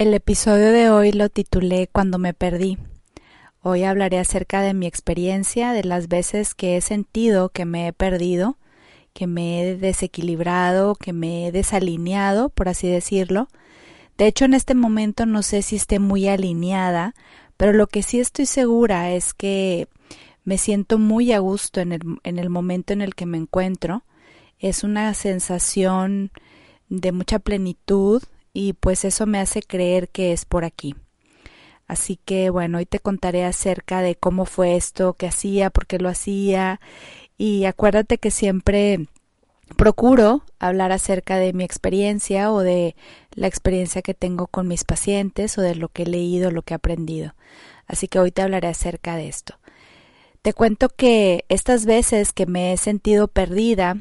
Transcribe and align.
El 0.00 0.14
episodio 0.14 0.72
de 0.72 0.88
hoy 0.88 1.12
lo 1.12 1.28
titulé 1.28 1.86
Cuando 1.86 2.16
me 2.16 2.32
perdí. 2.32 2.78
Hoy 3.60 3.84
hablaré 3.84 4.18
acerca 4.18 4.62
de 4.62 4.72
mi 4.72 4.86
experiencia, 4.86 5.74
de 5.74 5.84
las 5.84 6.08
veces 6.08 6.54
que 6.54 6.78
he 6.78 6.80
sentido 6.80 7.50
que 7.50 7.66
me 7.66 7.86
he 7.86 7.92
perdido, 7.92 8.56
que 9.12 9.26
me 9.26 9.60
he 9.60 9.76
desequilibrado, 9.76 10.94
que 10.94 11.12
me 11.12 11.46
he 11.46 11.52
desalineado, 11.52 12.48
por 12.48 12.70
así 12.70 12.88
decirlo. 12.88 13.48
De 14.16 14.26
hecho, 14.26 14.46
en 14.46 14.54
este 14.54 14.74
momento 14.74 15.26
no 15.26 15.42
sé 15.42 15.60
si 15.60 15.76
esté 15.76 15.98
muy 15.98 16.28
alineada, 16.28 17.14
pero 17.58 17.74
lo 17.74 17.86
que 17.86 18.02
sí 18.02 18.20
estoy 18.20 18.46
segura 18.46 19.12
es 19.12 19.34
que 19.34 19.86
me 20.44 20.56
siento 20.56 20.96
muy 20.96 21.30
a 21.32 21.40
gusto 21.40 21.82
en 21.82 21.92
el, 21.92 22.00
en 22.24 22.38
el 22.38 22.48
momento 22.48 22.94
en 22.94 23.02
el 23.02 23.14
que 23.14 23.26
me 23.26 23.36
encuentro. 23.36 24.04
Es 24.58 24.82
una 24.82 25.12
sensación 25.12 26.30
de 26.88 27.12
mucha 27.12 27.38
plenitud, 27.38 28.22
y 28.52 28.72
pues 28.74 29.04
eso 29.04 29.26
me 29.26 29.38
hace 29.38 29.62
creer 29.62 30.08
que 30.08 30.32
es 30.32 30.44
por 30.44 30.64
aquí. 30.64 30.94
Así 31.86 32.16
que 32.24 32.50
bueno, 32.50 32.78
hoy 32.78 32.86
te 32.86 33.00
contaré 33.00 33.44
acerca 33.44 34.00
de 34.00 34.14
cómo 34.14 34.44
fue 34.44 34.76
esto, 34.76 35.14
qué 35.14 35.26
hacía, 35.26 35.70
por 35.70 35.86
qué 35.86 35.98
lo 35.98 36.08
hacía 36.08 36.80
y 37.36 37.64
acuérdate 37.64 38.18
que 38.18 38.30
siempre 38.30 39.08
procuro 39.76 40.44
hablar 40.58 40.92
acerca 40.92 41.36
de 41.36 41.52
mi 41.52 41.64
experiencia 41.64 42.52
o 42.52 42.60
de 42.60 42.94
la 43.32 43.46
experiencia 43.46 44.02
que 44.02 44.14
tengo 44.14 44.46
con 44.46 44.68
mis 44.68 44.84
pacientes 44.84 45.58
o 45.58 45.62
de 45.62 45.74
lo 45.74 45.88
que 45.88 46.02
he 46.02 46.06
leído, 46.06 46.50
lo 46.50 46.62
que 46.62 46.74
he 46.74 46.76
aprendido. 46.76 47.34
Así 47.86 48.08
que 48.08 48.18
hoy 48.18 48.30
te 48.30 48.42
hablaré 48.42 48.68
acerca 48.68 49.16
de 49.16 49.28
esto. 49.28 49.54
Te 50.42 50.52
cuento 50.52 50.88
que 50.88 51.44
estas 51.48 51.86
veces 51.86 52.32
que 52.32 52.46
me 52.46 52.72
he 52.72 52.76
sentido 52.76 53.28
perdida 53.28 53.98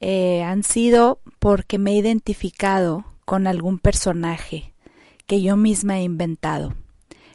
eh, 0.00 0.42
han 0.42 0.62
sido 0.62 1.20
porque 1.38 1.78
me 1.78 1.92
he 1.92 1.96
identificado 1.96 3.04
con 3.28 3.46
algún 3.46 3.78
personaje 3.78 4.72
que 5.26 5.42
yo 5.42 5.58
misma 5.58 5.98
he 5.98 6.02
inventado. 6.02 6.72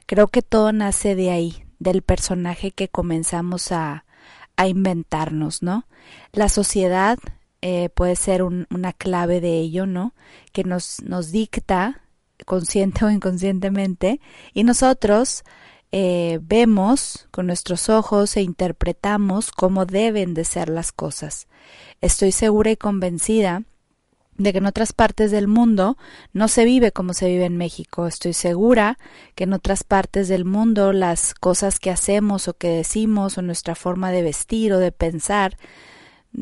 Creo 0.07 0.27
que 0.27 0.41
todo 0.41 0.71
nace 0.71 1.13
de 1.13 1.29
ahí, 1.29 1.65
del 1.77 2.01
personaje 2.01 2.71
que 2.71 2.87
comenzamos 2.89 3.71
a, 3.71 4.03
a 4.55 4.67
inventarnos, 4.67 5.61
¿no? 5.61 5.85
La 6.31 6.49
sociedad 6.49 7.19
eh, 7.61 7.89
puede 7.93 8.15
ser 8.15 8.41
una 8.41 8.91
clave 8.91 9.39
de 9.39 9.59
ello, 9.59 9.85
¿no? 9.85 10.15
Que 10.51 10.63
nos, 10.63 11.03
nos 11.03 11.31
dicta, 11.31 12.01
consciente 12.47 13.05
o 13.05 13.11
inconscientemente, 13.11 14.19
y 14.51 14.63
nosotros 14.63 15.43
eh, 15.91 16.39
vemos 16.41 17.27
con 17.29 17.45
nuestros 17.45 17.87
ojos 17.89 18.35
e 18.35 18.41
interpretamos 18.41 19.51
cómo 19.51 19.85
deben 19.85 20.33
de 20.33 20.43
ser 20.43 20.69
las 20.69 20.91
cosas. 20.91 21.47
Estoy 22.01 22.31
segura 22.31 22.71
y 22.71 22.77
convencida 22.77 23.61
de 24.37 24.51
que 24.51 24.57
en 24.57 24.65
otras 24.65 24.93
partes 24.93 25.31
del 25.31 25.47
mundo 25.47 25.97
no 26.31 26.47
se 26.47 26.65
vive 26.65 26.91
como 26.91 27.13
se 27.13 27.27
vive 27.27 27.45
en 27.45 27.57
México. 27.57 28.07
Estoy 28.07 28.33
segura 28.33 28.97
que 29.35 29.43
en 29.43 29.53
otras 29.53 29.83
partes 29.83 30.27
del 30.27 30.45
mundo 30.45 30.93
las 30.93 31.33
cosas 31.33 31.79
que 31.79 31.91
hacemos 31.91 32.47
o 32.47 32.53
que 32.53 32.69
decimos 32.69 33.37
o 33.37 33.41
nuestra 33.41 33.75
forma 33.75 34.11
de 34.11 34.23
vestir 34.23 34.73
o 34.73 34.79
de 34.79 34.91
pensar 34.91 35.57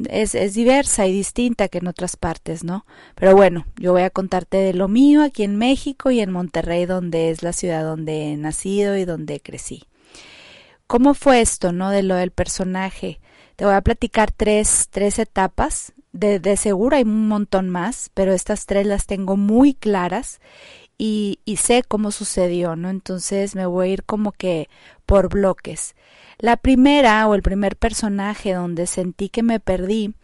es, 0.09 0.35
es, 0.35 0.53
diversa 0.53 1.05
y 1.05 1.11
distinta 1.11 1.67
que 1.67 1.79
en 1.79 1.87
otras 1.87 2.15
partes, 2.15 2.63
¿no? 2.63 2.85
Pero 3.15 3.35
bueno, 3.35 3.65
yo 3.77 3.91
voy 3.91 4.03
a 4.03 4.09
contarte 4.09 4.57
de 4.57 4.73
lo 4.73 4.87
mío 4.87 5.21
aquí 5.21 5.43
en 5.43 5.57
México 5.57 6.11
y 6.11 6.21
en 6.21 6.31
Monterrey, 6.31 6.85
donde 6.85 7.29
es 7.29 7.43
la 7.43 7.51
ciudad 7.51 7.83
donde 7.83 8.31
he 8.31 8.37
nacido 8.37 8.95
y 8.95 9.03
donde 9.03 9.41
crecí. 9.41 9.83
¿Cómo 10.87 11.13
fue 11.13 11.41
esto, 11.41 11.73
no? 11.73 11.89
De 11.89 12.03
lo 12.03 12.15
del 12.15 12.31
personaje. 12.31 13.19
Te 13.57 13.65
voy 13.65 13.73
a 13.73 13.81
platicar 13.81 14.31
tres, 14.31 14.87
tres 14.89 15.19
etapas 15.19 15.93
de, 16.11 16.39
de 16.39 16.57
seguro 16.57 16.97
hay 16.97 17.03
un 17.03 17.27
montón 17.27 17.69
más, 17.69 18.09
pero 18.13 18.33
estas 18.33 18.65
tres 18.65 18.85
las 18.85 19.05
tengo 19.05 19.37
muy 19.37 19.73
claras 19.73 20.39
y, 20.97 21.39
y 21.45 21.57
sé 21.57 21.83
cómo 21.87 22.11
sucedió, 22.11 22.75
¿no? 22.75 22.89
Entonces 22.89 23.55
me 23.55 23.65
voy 23.65 23.87
a 23.89 23.91
ir 23.93 24.03
como 24.03 24.31
que 24.31 24.69
por 25.05 25.29
bloques. 25.29 25.95
La 26.37 26.57
primera 26.57 27.27
o 27.27 27.35
el 27.35 27.41
primer 27.41 27.75
personaje 27.75 28.53
donde 28.53 28.87
sentí 28.87 29.29
que 29.29 29.43
me 29.43 29.59
perdí, 29.59 30.15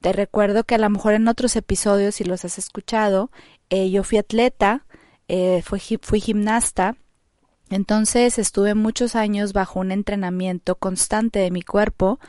te 0.00 0.12
recuerdo 0.12 0.64
que 0.64 0.74
a 0.74 0.78
lo 0.78 0.90
mejor 0.90 1.14
en 1.14 1.28
otros 1.28 1.54
episodios, 1.56 2.16
si 2.16 2.24
los 2.24 2.44
has 2.44 2.58
escuchado, 2.58 3.30
eh, 3.70 3.90
yo 3.90 4.02
fui 4.02 4.18
atleta, 4.18 4.84
eh, 5.28 5.62
fui, 5.64 5.80
fui 6.02 6.20
gimnasta, 6.20 6.96
entonces 7.70 8.38
estuve 8.38 8.74
muchos 8.74 9.16
años 9.16 9.54
bajo 9.54 9.80
un 9.80 9.92
entrenamiento 9.92 10.74
constante 10.74 11.38
de 11.38 11.50
mi 11.50 11.62
cuerpo 11.62 12.20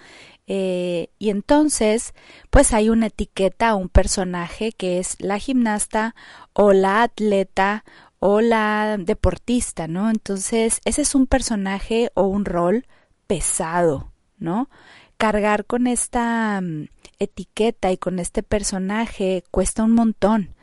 eh, 0.46 1.10
y 1.20 1.30
entonces, 1.30 2.14
pues 2.50 2.74
hay 2.74 2.90
una 2.90 3.08
etiqueta, 3.08 3.76
un 3.76 3.90
personaje 3.90 4.74
que 4.74 5.00
es 5.00 5.16
la 5.20 5.40
gimnasta 5.40 6.16
o 6.52 6.74
la 6.74 7.04
atleta 7.04 7.86
o 8.20 8.42
la 8.42 8.98
deportista, 9.00 9.88
¿no? 9.88 10.10
Entonces, 10.10 10.82
ese 10.86 11.02
es 11.02 11.16
un 11.16 11.28
personaje 11.28 12.12
o 12.14 12.24
un 12.24 12.46
rol 12.46 12.86
pesado, 13.28 14.12
¿no? 14.38 14.70
Cargar 15.18 15.66
con 15.66 15.88
esta 15.88 16.60
mm, 16.62 16.88
etiqueta 17.20 17.92
y 17.92 17.98
con 17.98 18.20
este 18.20 18.44
personaje 18.44 19.44
cuesta 19.52 19.84
un 19.84 19.94
montón. 19.94 20.56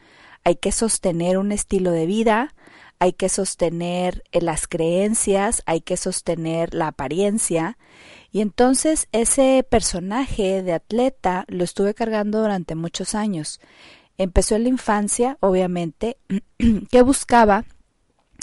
Hay 0.44 0.56
que 0.56 0.72
sostener 0.72 1.38
un 1.38 1.52
estilo 1.52 1.91
de 1.91 2.06
vida, 2.06 2.54
hay 2.98 3.14
que 3.14 3.30
sostener 3.30 4.24
eh, 4.32 4.42
las 4.42 4.66
creencias, 4.66 5.62
hay 5.66 5.80
que 5.80 5.97
sostener 5.97 6.74
la 6.74 6.88
apariencia 6.88 7.78
y 8.32 8.41
entonces 8.41 9.08
ese 9.12 9.66
personaje 9.68 10.62
de 10.62 10.72
atleta 10.72 11.44
lo 11.48 11.64
estuve 11.64 11.94
cargando 11.94 12.41
durante 12.41 12.74
muchos 12.74 13.14
años. 13.14 13.60
Empezó 14.18 14.54
en 14.54 14.64
la 14.64 14.68
infancia, 14.68 15.36
obviamente, 15.41 16.16
que 16.91 17.02
buscaba 17.02 17.64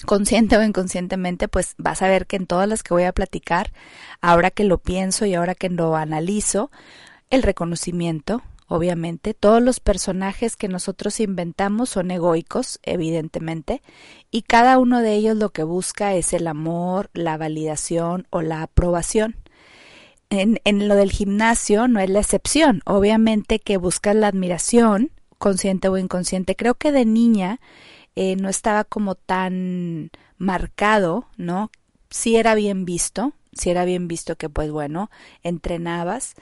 consciente 0.06 0.58
o 0.58 0.64
inconscientemente, 0.64 1.48
pues 1.48 1.76
vas 1.78 2.02
a 2.02 2.08
ver 2.08 2.28
que 2.28 2.36
en 2.36 2.48
todas 2.48 2.68
las 2.68 2.84
que 2.84 2.94
voy 2.94 3.04
a 3.04 3.14
platicar, 3.14 3.72
ahora 4.22 4.52
que 4.52 4.64
lo 4.64 4.78
pienso 4.78 5.26
y 5.26 5.34
ahora 5.34 5.56
que 5.56 5.70
lo 5.70 5.96
analizo, 5.96 6.70
el 7.30 7.42
reconocimiento, 7.42 8.44
obviamente, 8.68 9.34
todos 9.34 9.62
los 9.62 9.80
personajes 9.80 10.56
que 10.56 10.68
nosotros 10.68 11.20
inventamos 11.20 11.90
son 11.90 12.12
egoicos, 12.12 12.80
evidentemente, 12.84 13.82
y 14.30 14.44
cada 14.44 14.78
uno 14.78 15.02
de 15.02 15.14
ellos 15.14 15.38
lo 15.38 15.50
que 15.50 15.64
busca 15.64 16.14
es 16.14 16.34
el 16.34 16.48
amor, 16.48 17.10
la 17.14 17.38
validación 17.38 18.28
o 18.30 18.42
la 18.42 18.62
aprobación 18.62 19.36
en, 20.30 20.60
en 20.64 20.88
lo 20.88 20.96
del 20.96 21.12
gimnasio 21.12 21.88
no 21.88 22.00
es 22.00 22.10
la 22.10 22.20
excepción. 22.20 22.82
Obviamente 22.86 23.60
que 23.60 23.78
buscas 23.78 24.16
la 24.16 24.28
admiración, 24.28 25.12
consciente 25.38 25.90
o 25.90 25.98
inconsciente. 25.98 26.56
Creo 26.56 26.76
que 26.76 26.92
de 26.92 27.06
niña 27.06 27.60
eh, 28.16 28.36
no 28.36 28.50
estaba 28.50 28.84
como 28.84 29.16
tan 29.16 30.12
marcado, 30.38 31.28
¿no? 31.38 31.72
Sí 32.10 32.36
era 32.36 32.56
bien 32.56 32.86
visto, 32.86 33.34
sí 33.54 33.70
era 33.70 33.86
bien 33.86 34.08
visto 34.08 34.36
que 34.38 34.50
pues 34.50 34.72
bueno, 34.72 35.10
entrenabas, 35.44 36.36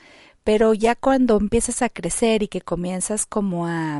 pero 0.43 0.73
ya 0.73 0.95
cuando 0.95 1.37
empiezas 1.37 1.81
a 1.81 1.89
crecer 1.89 2.43
y 2.43 2.47
que 2.47 2.61
comienzas 2.61 3.25
como 3.25 3.67
a 3.67 3.99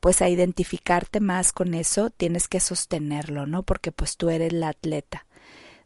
pues 0.00 0.20
a 0.20 0.28
identificarte 0.28 1.20
más 1.20 1.52
con 1.52 1.74
eso, 1.74 2.10
tienes 2.10 2.48
que 2.48 2.58
sostenerlo, 2.58 3.46
¿no? 3.46 3.62
Porque 3.62 3.92
pues 3.92 4.16
tú 4.16 4.30
eres 4.30 4.52
la 4.52 4.70
atleta 4.70 5.26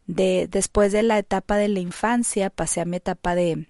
de 0.07 0.47
después 0.49 0.91
de 0.91 1.03
la 1.03 1.19
etapa 1.19 1.57
de 1.57 1.67
la 1.67 1.79
infancia 1.79 2.49
pasé 2.49 2.81
a 2.81 2.85
mi 2.85 2.97
etapa 2.97 3.35
de 3.35 3.67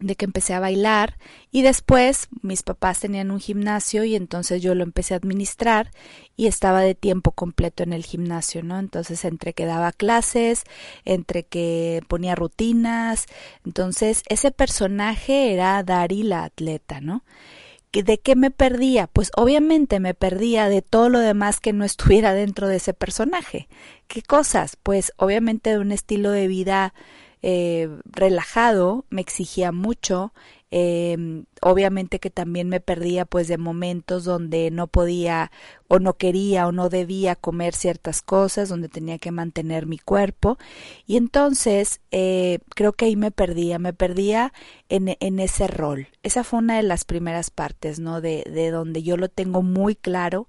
de 0.00 0.16
que 0.16 0.24
empecé 0.24 0.54
a 0.54 0.60
bailar 0.60 1.18
y 1.50 1.62
después 1.62 2.28
mis 2.42 2.62
papás 2.62 3.00
tenían 3.00 3.30
un 3.30 3.38
gimnasio 3.38 4.04
y 4.04 4.16
entonces 4.16 4.62
yo 4.62 4.74
lo 4.74 4.82
empecé 4.82 5.14
a 5.14 5.18
administrar 5.18 5.90
y 6.36 6.46
estaba 6.46 6.80
de 6.80 6.94
tiempo 6.94 7.32
completo 7.32 7.82
en 7.82 7.92
el 7.92 8.04
gimnasio, 8.04 8.62
¿no? 8.62 8.78
Entonces 8.78 9.24
entre 9.24 9.52
que 9.52 9.66
daba 9.66 9.92
clases, 9.92 10.64
entre 11.04 11.44
que 11.44 12.02
ponía 12.08 12.34
rutinas, 12.34 13.26
entonces 13.64 14.22
ese 14.28 14.50
personaje 14.50 15.52
era 15.52 15.82
Dari 15.82 16.22
la 16.22 16.44
atleta, 16.44 17.00
¿no? 17.00 17.22
¿De 17.92 18.18
qué 18.18 18.36
me 18.36 18.52
perdía? 18.52 19.08
Pues 19.08 19.32
obviamente 19.36 19.98
me 19.98 20.14
perdía 20.14 20.68
de 20.68 20.80
todo 20.80 21.08
lo 21.08 21.18
demás 21.18 21.58
que 21.58 21.72
no 21.72 21.84
estuviera 21.84 22.34
dentro 22.34 22.68
de 22.68 22.76
ese 22.76 22.94
personaje. 22.94 23.68
¿Qué 24.06 24.22
cosas? 24.22 24.76
Pues 24.76 25.12
obviamente 25.16 25.70
de 25.70 25.78
un 25.78 25.90
estilo 25.90 26.30
de 26.30 26.46
vida 26.46 26.94
eh, 27.42 27.88
relajado, 28.04 29.06
me 29.10 29.20
exigía 29.20 29.72
mucho, 29.72 30.32
eh, 30.70 31.44
obviamente 31.60 32.20
que 32.20 32.30
también 32.30 32.68
me 32.68 32.80
perdía 32.80 33.24
pues 33.24 33.48
de 33.48 33.58
momentos 33.58 34.24
donde 34.24 34.70
no 34.70 34.86
podía 34.86 35.50
o 35.88 35.98
no 35.98 36.14
quería 36.14 36.68
o 36.68 36.72
no 36.72 36.88
debía 36.88 37.34
comer 37.34 37.74
ciertas 37.74 38.22
cosas, 38.22 38.68
donde 38.68 38.88
tenía 38.88 39.18
que 39.18 39.32
mantener 39.32 39.86
mi 39.86 39.98
cuerpo. 39.98 40.58
Y 41.06 41.16
entonces 41.16 42.00
eh, 42.12 42.60
creo 42.74 42.92
que 42.92 43.06
ahí 43.06 43.16
me 43.16 43.32
perdía, 43.32 43.78
me 43.78 43.92
perdía 43.92 44.52
en, 44.88 45.16
en, 45.18 45.40
ese 45.40 45.66
rol. 45.66 46.08
Esa 46.22 46.44
fue 46.44 46.60
una 46.60 46.76
de 46.76 46.84
las 46.84 47.04
primeras 47.04 47.50
partes, 47.50 47.98
¿no? 47.98 48.20
De, 48.20 48.44
de 48.50 48.70
donde 48.70 49.02
yo 49.02 49.16
lo 49.16 49.28
tengo 49.28 49.62
muy 49.62 49.96
claro, 49.96 50.46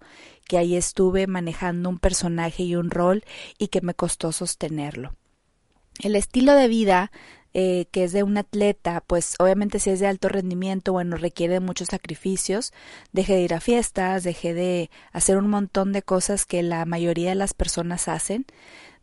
que 0.47 0.57
ahí 0.57 0.75
estuve 0.75 1.27
manejando 1.27 1.89
un 1.89 1.97
personaje 1.97 2.63
y 2.63 2.75
un 2.75 2.91
rol 2.91 3.24
y 3.57 3.69
que 3.69 3.81
me 3.81 3.94
costó 3.95 4.31
sostenerlo. 4.31 5.15
El 6.00 6.15
estilo 6.15 6.53
de 6.53 6.67
vida 6.67 7.12
eh, 7.53 7.86
que 7.92 8.03
es 8.03 8.13
de 8.13 8.24
un 8.24 8.38
atleta, 8.38 9.03
pues 9.06 9.36
obviamente 9.39 9.80
si 9.80 9.89
es 9.89 10.00
de 10.00 10.07
alto 10.07 10.30
rendimiento, 10.30 10.94
bueno, 10.94 11.18
requiere 11.18 11.59
muchos 11.59 11.89
sacrificios. 11.89 12.74
Dejé 13.12 13.36
de 13.36 13.42
ir 13.42 13.53
a 13.53 13.59
fiestas, 13.59 14.24
dejé 14.24 14.53
de 14.53 14.89
hacer 15.12 15.38
un 15.38 15.48
montón 15.48 15.92
de 15.92 16.01
cosas 16.01 16.45
que 16.45 16.63
la 16.63 16.86
mayoría 16.86 17.30
de 17.30 17.36
las 17.36 17.53
personas 17.53 18.07
hacen. 18.07 18.45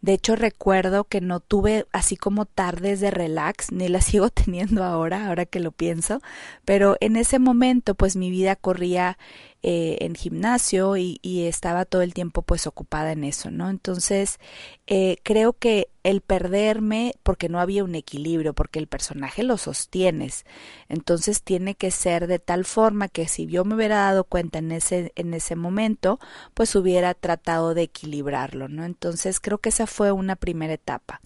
De 0.01 0.13
hecho, 0.13 0.37
recuerdo 0.37 1.05
que 1.05 1.21
no 1.21 1.41
tuve 1.41 1.87
así 1.93 2.17
como 2.17 2.47
tardes 2.47 3.01
de 3.01 3.11
relax, 3.11 3.73
ni 3.73 3.89
las 3.89 4.05
sigo 4.07 4.31
teniendo 4.31 4.85
ahora, 4.85 5.27
ahora 5.27 5.45
que 5.45 5.61
lo 5.61 5.73
pienso, 5.73 6.21
pero 6.65 6.97
en 7.01 7.17
ese 7.17 7.39
momento 7.39 7.95
pues 7.95 8.17
mi 8.17 8.31
vida 8.31 8.57
corría 8.57 9.19
eh, 9.65 9.99
en 10.03 10.15
gimnasio 10.15 10.97
y, 10.97 11.19
y, 11.21 11.47
estaba 11.47 11.85
todo 11.85 12.03
el 12.03 12.15
tiempo 12.15 12.43
pues 12.43 12.69
ocupada 12.69 13.11
en 13.11 13.25
eso, 13.25 13.51
¿no? 13.51 13.71
Entonces, 13.71 14.39
eh, 14.87 15.17
creo 15.25 15.53
que 15.53 15.89
el 16.05 16.21
perderme 16.21 17.15
porque 17.25 17.49
no 17.49 17.59
había 17.59 17.83
un 17.83 17.97
equilibrio, 17.97 18.55
porque 18.55 18.79
el 18.79 18.87
personaje 18.87 19.43
lo 19.43 19.59
sostienes, 19.59 20.45
entonces 20.89 21.43
tiene 21.43 21.75
que 21.75 21.91
ser 21.91 22.29
de 22.29 22.39
tal 22.39 22.65
forma 22.65 23.09
que 23.09 23.27
si 23.27 23.47
yo 23.47 23.65
me 23.65 23.75
hubiera 23.75 23.97
dado 23.97 24.23
cuenta 24.23 24.61
en 24.61 24.71
ese, 24.71 25.13
en 25.17 25.35
ese 25.35 25.57
momento, 25.57 26.21
pues 26.55 26.77
hubiera 26.77 27.15
tratado 27.15 27.75
de 27.75 27.83
equilibrarlo, 27.83 28.69
¿no? 28.69 28.85
Entonces, 28.85 29.41
creo 29.41 29.59
que 29.59 29.71
esa 29.71 29.89
fue 29.89 30.13
una 30.13 30.37
primera 30.37 30.75
etapa. 30.75 31.21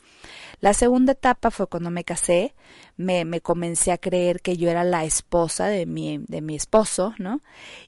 La 0.63 0.75
segunda 0.75 1.13
etapa 1.13 1.51
fue 1.51 1.67
cuando 1.67 1.91
me 1.91 2.05
casé, 2.05 2.55
me, 2.97 3.25
me 3.25 3.41
comencé 3.41 3.91
a 3.91 3.99
creer 3.99 4.41
que 4.41 4.57
yo 4.57 4.71
era 4.71 4.85
la 4.85 5.05
esposa 5.05 5.67
de 5.67 5.87
mi, 5.87 6.19
de 6.19 6.41
mi 6.41 6.55
esposo, 6.55 7.15
¿no? 7.19 7.41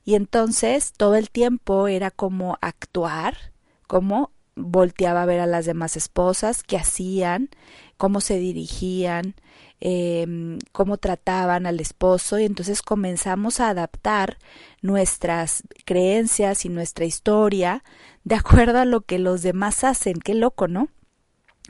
Y 0.05 0.17
entonces 0.17 0.93
todo 0.93 1.15
el 1.15 1.31
tiempo 1.31 1.87
era 1.87 2.11
como 2.11 2.59
actuar, 2.61 3.53
como 3.87 4.33
volteaba 4.57 5.23
a 5.23 5.27
ver 5.27 5.39
a 5.39 5.47
las 5.47 5.67
demás 5.67 5.97
esposas, 5.97 6.65
qué 6.65 6.77
hacían, 6.77 7.49
cómo 7.97 8.21
se 8.21 8.41
dirigían, 8.41 9.37
eh, 9.81 10.27
cómo 10.73 10.97
trataban 10.97 11.67
al 11.67 11.79
esposo 11.79 12.41
y 12.41 12.45
entonces 12.45 12.83
comenzamos 12.83 13.61
a 13.61 13.69
adaptar 13.69 14.39
nuestras 14.83 15.63
creencias 15.85 16.65
y 16.65 16.71
nuestra 16.71 17.05
historia 17.05 17.85
de 18.25 18.35
acuerdo 18.35 18.81
a 18.81 18.85
lo 18.85 19.03
que 19.03 19.21
los 19.21 19.43
demás 19.43 19.85
hacen. 19.85 20.15
Qué 20.15 20.35
loco, 20.35 20.67
¿no? 20.67 20.89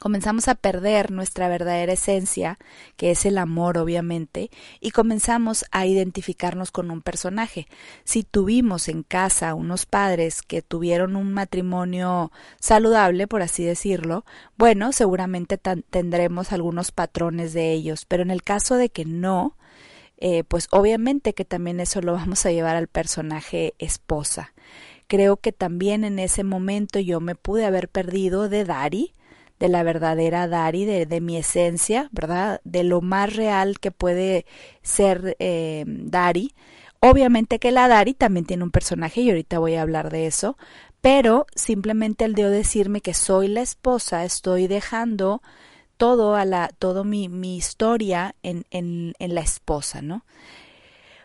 Comenzamos 0.01 0.49
a 0.49 0.55
perder 0.55 1.11
nuestra 1.11 1.49
verdadera 1.49 1.93
esencia, 1.93 2.59
que 2.97 3.11
es 3.11 3.25
el 3.25 3.39
amor 3.39 3.79
obviamente, 3.79 4.51
y 4.81 4.91
comenzamos 4.91 5.65
a 5.71 5.87
identificarnos 5.87 6.71
con 6.71 6.91
un 6.91 7.01
personaje. 7.01 7.69
Si 8.05 8.23
tuvimos 8.23 8.89
en 8.89 9.03
casa 9.03 9.55
unos 9.55 9.87
padres 9.87 10.43
que 10.43 10.63
tuvieron 10.63 11.17
un 11.17 11.33
matrimonio 11.33 12.33
saludable, 12.59 13.27
por 13.29 13.43
así 13.43 13.65
decirlo, 13.65 14.25
bueno, 14.57 14.93
seguramente 14.93 15.59
tendremos 15.59 16.53
algunos 16.53 16.91
patrones 16.91 17.53
de 17.53 17.73
ellos, 17.73 18.05
pero 18.05 18.23
en 18.23 18.31
el 18.31 18.43
caso 18.43 18.77
de 18.77 18.89
que 18.89 19.05
no, 19.05 19.57
eh, 20.19 20.45
pues 20.45 20.69
obviamente 20.71 21.35
que 21.35 21.45
también 21.45 21.81
eso 21.81 22.01
lo 22.01 22.15
vamos 22.15 22.45
a 22.47 22.53
llevar 22.53 22.77
al 22.77 22.89
personaje 22.89 23.75
esposa. 23.79 24.55
Creo 25.07 25.37
que 25.37 25.53
también 25.53 26.03
en 26.03 26.19
ese 26.19 26.45
momento 26.45 26.99
yo 26.99 27.21
me 27.21 27.35
pude 27.35 27.67
haber 27.67 27.89
perdido 27.89 28.49
de 28.49 28.65
Dari, 28.65 29.15
de 29.59 29.69
la 29.69 29.83
verdadera 29.83 30.49
Dari, 30.49 30.85
de, 30.85 31.07
de, 31.07 31.21
mi 31.21 31.37
esencia, 31.37 32.09
¿verdad? 32.13 32.61
De 32.65 32.85
lo 32.85 33.01
más 33.01 33.35
real 33.35 33.79
que 33.79 33.91
puede 33.91 34.47
ser 34.83 35.37
eh, 35.39 35.85
Dari. 35.87 36.55
Obviamente 37.01 37.59
que 37.59 37.71
la 37.71 37.89
Dari 37.89 38.15
también 38.15 38.47
tiene 38.47 38.65
un 38.65 38.71
personaje 38.71 39.21
y 39.21 39.31
ahorita 39.31 39.59
voy 39.59 39.75
a 39.75 39.83
hablar 39.83 40.11
de 40.11 40.27
eso, 40.27 40.57
pero 41.01 41.47
simplemente 41.55 42.25
el 42.25 42.35
de 42.35 42.49
decirme 42.49 43.01
que 43.01 43.15
soy 43.15 43.49
la 43.49 43.61
esposa, 43.61 44.25
estoy 44.25 44.67
dejando 44.67 45.43
todo 45.97 46.35
a 46.35 46.45
la, 46.45 46.69
todo 46.79 47.05
mi, 47.05 47.29
mi 47.29 47.57
historia 47.57 48.35
en, 48.43 48.65
en, 48.71 49.15
en 49.19 49.35
la 49.35 49.43
esposa, 49.43 50.03
¿no? 50.03 50.25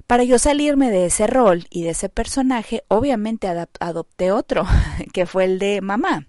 Para 0.06 0.24
yo 0.24 0.40
salirme 0.40 0.90
de 0.90 1.06
ese 1.06 1.28
rol 1.28 1.66
y 1.70 1.84
de 1.84 1.92
ese 1.92 2.10
personaje, 2.10 2.84
obviamente 2.88 3.48
adopté 3.80 4.32
otro, 4.32 4.66
que 5.14 5.26
fue 5.26 5.46
el 5.46 5.60
de 5.60 5.82
mamá 5.82 6.28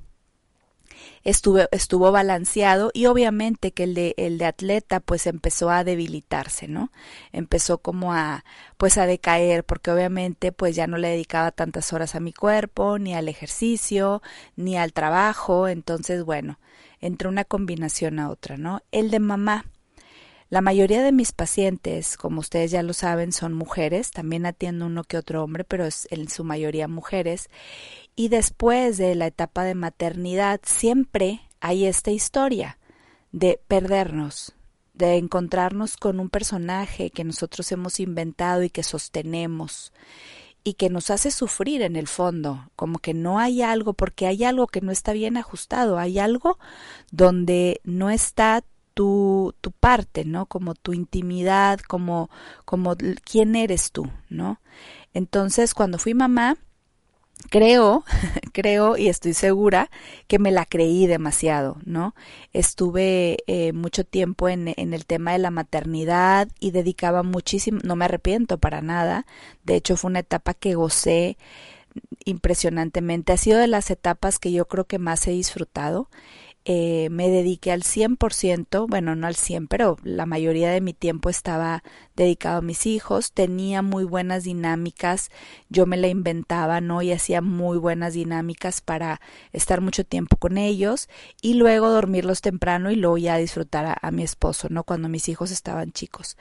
estuvo, 1.25 1.61
estuvo 1.71 2.13
balanceado 2.13 2.91
y 2.95 3.07
obviamente 3.07 3.73
que 3.73 3.85
el 3.85 3.95
de, 3.95 4.15
el 4.17 4.39
de 4.39 4.47
atleta 4.47 5.01
pues 5.01 5.27
empezó 5.27 5.71
a 5.71 5.85
debilitarse, 5.85 6.69
¿no? 6.69 6.91
Empezó 7.33 7.79
como 7.79 8.13
a 8.13 8.45
pues 8.77 8.99
a 8.99 9.07
decaer 9.07 9.65
porque 9.65 9.91
obviamente 9.91 10.53
pues 10.53 10.75
ya 10.77 10.87
no 10.87 10.99
le 10.99 11.09
dedicaba 11.09 11.51
tantas 11.51 11.93
horas 11.93 12.15
a 12.15 12.21
mi 12.21 12.33
cuerpo, 12.33 12.99
ni 12.99 13.15
al 13.15 13.29
ejercicio, 13.29 14.23
ni 14.57 14.77
al 14.77 14.93
trabajo, 14.93 15.69
entonces 15.69 16.25
bueno, 16.25 16.59
entre 17.01 17.29
una 17.29 17.45
combinación 17.45 18.19
a 18.19 18.31
otra, 18.31 18.57
¿no? 18.57 18.83
El 18.93 19.11
de 19.11 19.21
mamá. 19.21 19.65
La 20.51 20.63
mayoría 20.63 21.01
de 21.05 21.13
mis 21.13 21.31
pacientes, 21.31 22.17
como 22.17 22.41
ustedes 22.41 22.73
ya 22.73 22.83
lo 22.83 22.93
saben, 22.93 23.31
son 23.31 23.55
mujeres, 23.55 24.11
también 24.11 24.47
atiendo 24.47 24.87
uno 24.87 25.05
que 25.05 25.17
otro 25.17 25.45
hombre, 25.45 25.63
pero 25.63 25.87
es 25.87 26.09
en 26.11 26.29
su 26.29 26.43
mayoría 26.43 26.89
mujeres, 26.89 27.49
y 28.17 28.31
después 28.31 28.99
de 28.99 29.15
la 29.15 29.29
etapa 29.29 29.63
de 29.63 29.77
maternidad 29.77 30.61
siempre 30.65 31.41
hay 31.61 31.85
esta 31.85 32.11
historia 32.11 32.79
de 33.31 33.61
perdernos, 33.69 34.57
de 34.93 35.19
encontrarnos 35.19 35.97
con 35.97 36.19
un 36.19 36.29
personaje 36.29 37.11
que 37.11 37.23
nosotros 37.23 37.71
hemos 37.71 38.01
inventado 38.01 38.65
y 38.65 38.71
que 38.71 38.83
sostenemos 38.83 39.93
y 40.65 40.75
que 40.75 40.91
nos 40.91 41.11
hace 41.11 41.31
sufrir 41.31 41.81
en 41.83 41.95
el 41.95 42.09
fondo, 42.09 42.71
como 42.75 42.99
que 42.99 43.15
no 43.15 43.39
hay 43.39 43.63
algo, 43.63 43.95
porque 43.95 44.27
hay 44.27 44.43
algo 44.43 44.67
que 44.67 44.81
no 44.81 44.91
está 44.91 45.13
bien 45.13 45.37
ajustado, 45.37 45.97
hay 45.97 46.19
algo 46.19 46.59
donde 47.13 47.81
no 47.85 48.11
está 48.11 48.65
tu, 48.95 49.55
tu 49.61 49.73
parte, 49.73 50.25
¿no? 50.25 50.47
Como 50.47 50.75
tu 50.75 50.93
intimidad, 50.93 51.81
como, 51.81 52.31
como 52.65 52.97
quién 53.25 53.57
eres 53.57 53.93
tú, 53.93 54.11
¿no? 54.29 54.61
Entonces, 55.15 55.75
cuando 55.75 55.99
fui 55.99 56.15
mamá, 56.15 56.57
creo, 57.49 58.05
creo 58.53 58.97
y 58.97 59.09
estoy 59.09 59.35
segura 59.35 59.91
que 60.27 60.39
me 60.39 60.51
la 60.53 60.67
creí 60.67 61.07
demasiado, 61.07 61.79
¿no? 61.85 62.15
Estuve 62.53 63.39
eh, 63.47 63.73
mucho 63.73 64.05
tiempo 64.05 64.49
en, 64.49 64.75
en, 64.77 64.93
el 64.93 65.07
tema 65.07 65.33
de 65.33 65.39
la 65.39 65.51
maternidad 65.51 66.49
y 66.61 66.73
dedicaba 66.73 67.23
muchísimo, 67.23 67.81
no 67.83 67.97
me 67.97 68.05
arrepiento 68.05 68.59
para 68.59 68.83
nada, 68.83 69.27
de 69.65 69.77
hecho 69.77 69.97
fue 69.97 70.11
una 70.11 70.21
etapa 70.21 70.55
que 70.55 70.75
gocé 70.75 71.39
impresionantemente, 72.25 73.33
ha 73.33 73.37
sido 73.37 73.59
de 73.59 73.67
las 73.67 73.91
etapas 73.91 74.39
que 74.39 74.53
yo 74.53 74.67
creo 74.67 74.85
que 74.85 74.99
más 74.99 75.27
he 75.27 75.33
disfrutado 75.33 76.09
eh, 76.65 77.09
me 77.11 77.29
dediqué 77.31 77.73
al 77.73 77.83
100%, 77.83 78.87
bueno, 78.87 79.17
no 79.17 79.27
al 79.27 79.35
100, 79.35 79.67
pero 79.67 79.97
la 80.03 80.27
mayoría 80.27 80.71
de 80.71 80.81
mi 80.81 80.93
tiempo 80.93 81.31
estaba 81.31 81.83
dedicado 82.17 82.59
a 82.59 82.63
mis 82.63 82.87
hijos, 82.87 83.33
tenía 83.33 83.83
muy 83.83 84.05
buenas 84.05 84.45
dinámicas, 84.45 85.31
yo 85.71 85.87
me 85.87 85.97
la 85.97 86.09
inventaba, 86.09 86.81
¿no? 86.81 87.03
Y 87.03 87.13
hacía 87.13 87.41
muy 87.41 87.79
buenas 87.79 88.15
dinámicas 88.15 88.81
para 88.83 89.21
estar 89.53 89.81
mucho 89.81 90.05
tiempo 90.05 90.37
con 90.37 90.59
ellos 90.59 91.09
y 91.41 91.55
luego 91.55 91.91
dormirlos 91.91 92.43
temprano 92.43 92.91
y 92.91 92.97
luego 92.97 93.19
ya 93.19 93.37
disfrutar 93.37 93.87
a, 93.87 93.97
a 94.01 94.11
mi 94.11 94.23
esposo, 94.23 94.69
¿no? 94.71 94.85
Cuando 94.85 95.09
mis 95.09 95.29
hijos 95.29 95.51
estaban 95.51 95.93
chicos. 95.93 96.37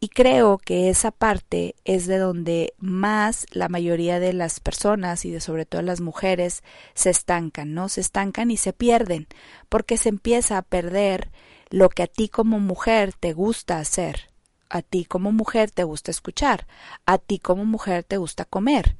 Y 0.00 0.10
creo 0.10 0.58
que 0.58 0.90
esa 0.90 1.10
parte 1.10 1.74
es 1.84 2.06
de 2.06 2.18
donde 2.18 2.72
más 2.78 3.46
la 3.50 3.68
mayoría 3.68 4.20
de 4.20 4.32
las 4.32 4.60
personas 4.60 5.24
y 5.24 5.32
de 5.32 5.40
sobre 5.40 5.66
todo 5.66 5.82
las 5.82 6.00
mujeres 6.00 6.62
se 6.94 7.10
estancan, 7.10 7.74
¿no? 7.74 7.88
Se 7.88 8.00
estancan 8.00 8.52
y 8.52 8.56
se 8.56 8.72
pierden, 8.72 9.26
porque 9.68 9.96
se 9.96 10.08
empieza 10.08 10.56
a 10.56 10.62
perder 10.62 11.32
lo 11.70 11.88
que 11.88 12.04
a 12.04 12.06
ti 12.06 12.28
como 12.28 12.60
mujer 12.60 13.12
te 13.12 13.32
gusta 13.32 13.80
hacer, 13.80 14.30
a 14.70 14.82
ti 14.82 15.04
como 15.04 15.32
mujer 15.32 15.72
te 15.72 15.82
gusta 15.82 16.12
escuchar, 16.12 16.68
a 17.04 17.18
ti 17.18 17.40
como 17.40 17.64
mujer 17.64 18.04
te 18.04 18.18
gusta 18.18 18.44
comer. 18.44 18.96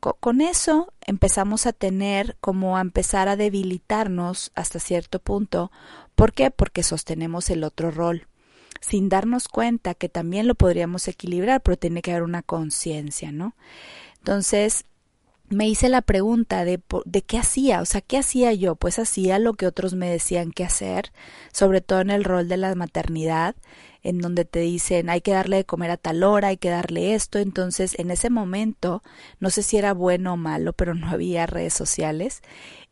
Con 0.00 0.40
eso 0.40 0.92
empezamos 1.02 1.66
a 1.66 1.72
tener 1.72 2.36
como 2.40 2.76
a 2.76 2.80
empezar 2.80 3.28
a 3.28 3.36
debilitarnos 3.36 4.50
hasta 4.56 4.80
cierto 4.80 5.20
punto. 5.20 5.70
¿Por 6.16 6.32
qué? 6.32 6.50
Porque 6.50 6.82
sostenemos 6.82 7.48
el 7.50 7.62
otro 7.62 7.92
rol 7.92 8.26
sin 8.82 9.08
darnos 9.08 9.48
cuenta 9.48 9.94
que 9.94 10.08
también 10.08 10.46
lo 10.46 10.54
podríamos 10.54 11.08
equilibrar, 11.08 11.62
pero 11.62 11.78
tiene 11.78 12.02
que 12.02 12.10
haber 12.10 12.24
una 12.24 12.42
conciencia, 12.42 13.32
¿no? 13.32 13.54
Entonces, 14.18 14.84
me 15.48 15.68
hice 15.68 15.88
la 15.88 16.02
pregunta 16.02 16.64
de, 16.64 16.80
de 17.04 17.22
qué 17.22 17.38
hacía, 17.38 17.80
o 17.80 17.84
sea, 17.84 18.00
¿qué 18.00 18.18
hacía 18.18 18.52
yo? 18.52 18.74
Pues 18.74 18.98
hacía 18.98 19.38
lo 19.38 19.54
que 19.54 19.66
otros 19.66 19.94
me 19.94 20.10
decían 20.10 20.50
que 20.50 20.64
hacer, 20.64 21.12
sobre 21.52 21.80
todo 21.80 22.00
en 22.00 22.10
el 22.10 22.24
rol 22.24 22.48
de 22.48 22.56
la 22.56 22.74
maternidad, 22.74 23.54
en 24.02 24.18
donde 24.18 24.44
te 24.44 24.60
dicen 24.60 25.10
hay 25.10 25.20
que 25.20 25.32
darle 25.32 25.58
de 25.58 25.64
comer 25.64 25.92
a 25.92 25.96
tal 25.96 26.24
hora, 26.24 26.48
hay 26.48 26.56
que 26.56 26.70
darle 26.70 27.14
esto, 27.14 27.38
entonces 27.38 27.98
en 27.98 28.10
ese 28.10 28.30
momento, 28.30 29.02
no 29.38 29.50
sé 29.50 29.62
si 29.62 29.76
era 29.76 29.92
bueno 29.92 30.34
o 30.34 30.36
malo, 30.36 30.72
pero 30.72 30.94
no 30.94 31.08
había 31.08 31.46
redes 31.46 31.74
sociales, 31.74 32.42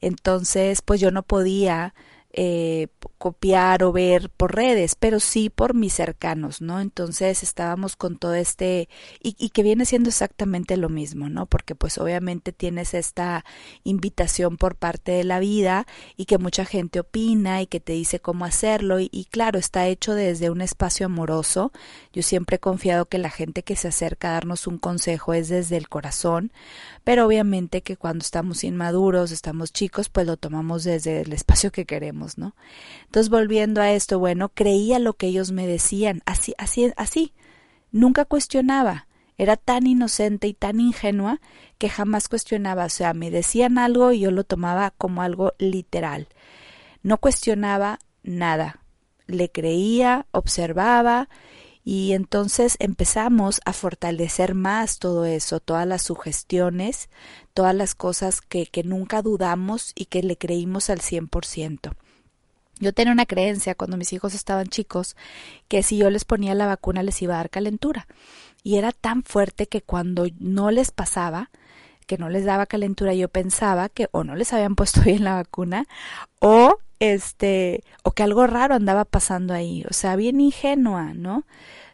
entonces 0.00 0.82
pues 0.82 1.00
yo 1.00 1.10
no 1.10 1.22
podía 1.22 1.94
eh, 2.32 2.88
copiar 3.18 3.82
o 3.82 3.92
ver 3.92 4.30
por 4.30 4.54
redes, 4.54 4.94
pero 4.94 5.20
sí 5.20 5.50
por 5.50 5.74
mis 5.74 5.92
cercanos, 5.92 6.60
¿no? 6.60 6.80
Entonces 6.80 7.42
estábamos 7.42 7.96
con 7.96 8.16
todo 8.16 8.34
este, 8.34 8.88
y, 9.20 9.50
que 9.50 9.62
viene 9.62 9.84
siendo 9.84 10.08
exactamente 10.08 10.76
lo 10.76 10.88
mismo, 10.88 11.28
¿no? 11.28 11.46
Porque 11.46 11.74
pues 11.74 11.98
obviamente 11.98 12.52
tienes 12.52 12.94
esta 12.94 13.44
invitación 13.84 14.56
por 14.56 14.76
parte 14.76 15.12
de 15.12 15.24
la 15.24 15.40
vida 15.40 15.86
y 16.16 16.24
que 16.24 16.38
mucha 16.38 16.64
gente 16.64 17.00
opina 17.00 17.60
y 17.62 17.66
que 17.66 17.80
te 17.80 17.92
dice 17.92 18.20
cómo 18.20 18.44
hacerlo 18.44 19.00
y, 19.00 19.10
y 19.12 19.24
claro, 19.26 19.58
está 19.58 19.86
hecho 19.86 20.14
desde 20.14 20.50
un 20.50 20.60
espacio 20.60 21.06
amoroso. 21.06 21.72
Yo 22.12 22.22
siempre 22.22 22.56
he 22.56 22.60
confiado 22.60 23.06
que 23.06 23.18
la 23.18 23.30
gente 23.30 23.62
que 23.62 23.76
se 23.76 23.88
acerca 23.88 24.30
a 24.30 24.32
darnos 24.32 24.66
un 24.66 24.78
consejo 24.78 25.34
es 25.34 25.48
desde 25.48 25.76
el 25.76 25.88
corazón, 25.88 26.52
pero 27.04 27.26
obviamente 27.26 27.82
que 27.82 27.96
cuando 27.96 28.22
estamos 28.22 28.64
inmaduros, 28.64 29.32
estamos 29.32 29.72
chicos, 29.72 30.08
pues 30.08 30.26
lo 30.26 30.36
tomamos 30.36 30.84
desde 30.84 31.22
el 31.22 31.32
espacio 31.32 31.72
que 31.72 31.84
queremos, 31.84 32.19
¿no? 32.38 32.54
Entonces, 33.06 33.30
volviendo 33.30 33.80
a 33.80 33.92
esto, 33.92 34.18
bueno, 34.18 34.50
creía 34.50 34.98
lo 34.98 35.14
que 35.14 35.26
ellos 35.26 35.52
me 35.52 35.66
decían, 35.66 36.22
así, 36.26 36.54
así, 36.58 36.92
así. 36.96 37.32
Nunca 37.92 38.24
cuestionaba. 38.24 39.06
Era 39.36 39.56
tan 39.56 39.86
inocente 39.86 40.48
y 40.48 40.54
tan 40.54 40.80
ingenua 40.80 41.40
que 41.78 41.88
jamás 41.88 42.28
cuestionaba. 42.28 42.84
O 42.84 42.90
sea, 42.90 43.14
me 43.14 43.30
decían 43.30 43.78
algo 43.78 44.12
y 44.12 44.20
yo 44.20 44.30
lo 44.30 44.44
tomaba 44.44 44.90
como 44.90 45.22
algo 45.22 45.54
literal. 45.58 46.28
No 47.02 47.18
cuestionaba 47.18 47.98
nada. 48.22 48.80
Le 49.26 49.50
creía, 49.50 50.26
observaba 50.32 51.28
y 51.82 52.12
entonces 52.12 52.76
empezamos 52.78 53.60
a 53.64 53.72
fortalecer 53.72 54.54
más 54.54 54.98
todo 54.98 55.24
eso, 55.24 55.60
todas 55.60 55.86
las 55.86 56.02
sugestiones, 56.02 57.08
todas 57.54 57.74
las 57.74 57.94
cosas 57.94 58.40
que, 58.42 58.66
que 58.66 58.84
nunca 58.84 59.22
dudamos 59.22 59.92
y 59.94 60.06
que 60.06 60.22
le 60.22 60.36
creímos 60.36 60.90
al 60.90 61.00
cien 61.00 61.28
por 61.28 61.46
ciento. 61.46 61.92
Yo 62.80 62.92
tenía 62.92 63.12
una 63.12 63.26
creencia 63.26 63.74
cuando 63.74 63.96
mis 63.96 64.12
hijos 64.12 64.34
estaban 64.34 64.66
chicos 64.66 65.14
que 65.68 65.82
si 65.82 65.98
yo 65.98 66.10
les 66.10 66.24
ponía 66.24 66.54
la 66.54 66.66
vacuna 66.66 67.02
les 67.02 67.20
iba 67.22 67.34
a 67.34 67.38
dar 67.38 67.50
calentura. 67.50 68.08
Y 68.62 68.76
era 68.76 68.92
tan 68.92 69.22
fuerte 69.22 69.66
que 69.66 69.82
cuando 69.82 70.26
no 70.38 70.70
les 70.70 70.90
pasaba, 70.90 71.50
que 72.06 72.18
no 72.18 72.28
les 72.28 72.44
daba 72.44 72.66
calentura, 72.66 73.14
yo 73.14 73.28
pensaba 73.28 73.88
que 73.88 74.08
o 74.10 74.24
no 74.24 74.34
les 74.34 74.52
habían 74.52 74.74
puesto 74.76 75.02
bien 75.02 75.24
la 75.24 75.34
vacuna 75.34 75.86
o 76.40 76.78
este 76.98 77.82
o 78.02 78.12
que 78.12 78.22
algo 78.22 78.46
raro 78.46 78.74
andaba 78.74 79.04
pasando 79.04 79.54
ahí, 79.54 79.84
o 79.88 79.92
sea, 79.92 80.16
bien 80.16 80.40
ingenua, 80.40 81.14
¿no? 81.14 81.44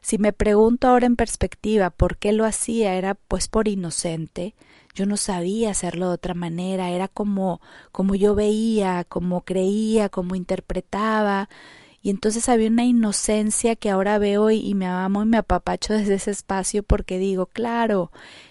Si 0.01 0.19
me 0.19 0.33
pregunto 0.33 0.89
ahora 0.89 1.07
en 1.07 1.17
perspectiva 1.17 1.91
por 1.91 2.17
qué 2.17 2.33
lo 2.33 2.45
hacía, 2.45 2.95
era 2.95 3.15
pues 3.15 3.49
por 3.49 3.67
inocente, 3.69 4.55
yo 4.97 5.07
no 5.07 5.19
sabía 5.19 5.71
hacerlo 5.71 6.09
de 6.09 6.15
otra 6.15 6.35
manera, 6.35 6.91
era 6.91 7.07
como, 7.07 7.61
como 7.93 8.15
yo 8.15 8.35
veía, 8.35 9.05
como 9.05 9.43
creía, 9.43 10.09
como 10.09 10.35
interpretaba, 10.35 11.51
y 12.03 12.11
entonces 12.11 12.49
había 12.49 12.69
una 12.69 12.85
inocencia 12.85 13.77
que 13.77 13.91
ahora 13.91 14.19
veo 14.19 14.51
y, 14.51 14.75
me 14.75 14.87
amo 14.87 15.23
y 15.23 15.27
me 15.27 15.37
apapacho 15.37 15.93
desde 15.95 16.15
ese 16.15 16.31
espacio 16.31 16.83
porque 16.83 17.19
digo, 17.19 17.47
claro, 17.47 18.11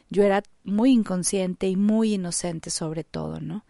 yo 0.10 0.24
era 0.24 0.44
muy 0.64 0.92
inconsciente 0.92 1.68
y 1.68 1.76
muy 1.76 2.14
inocente 2.14 2.70
sobre 2.70 3.04
todo, 3.04 3.40
¿no? 3.40 3.66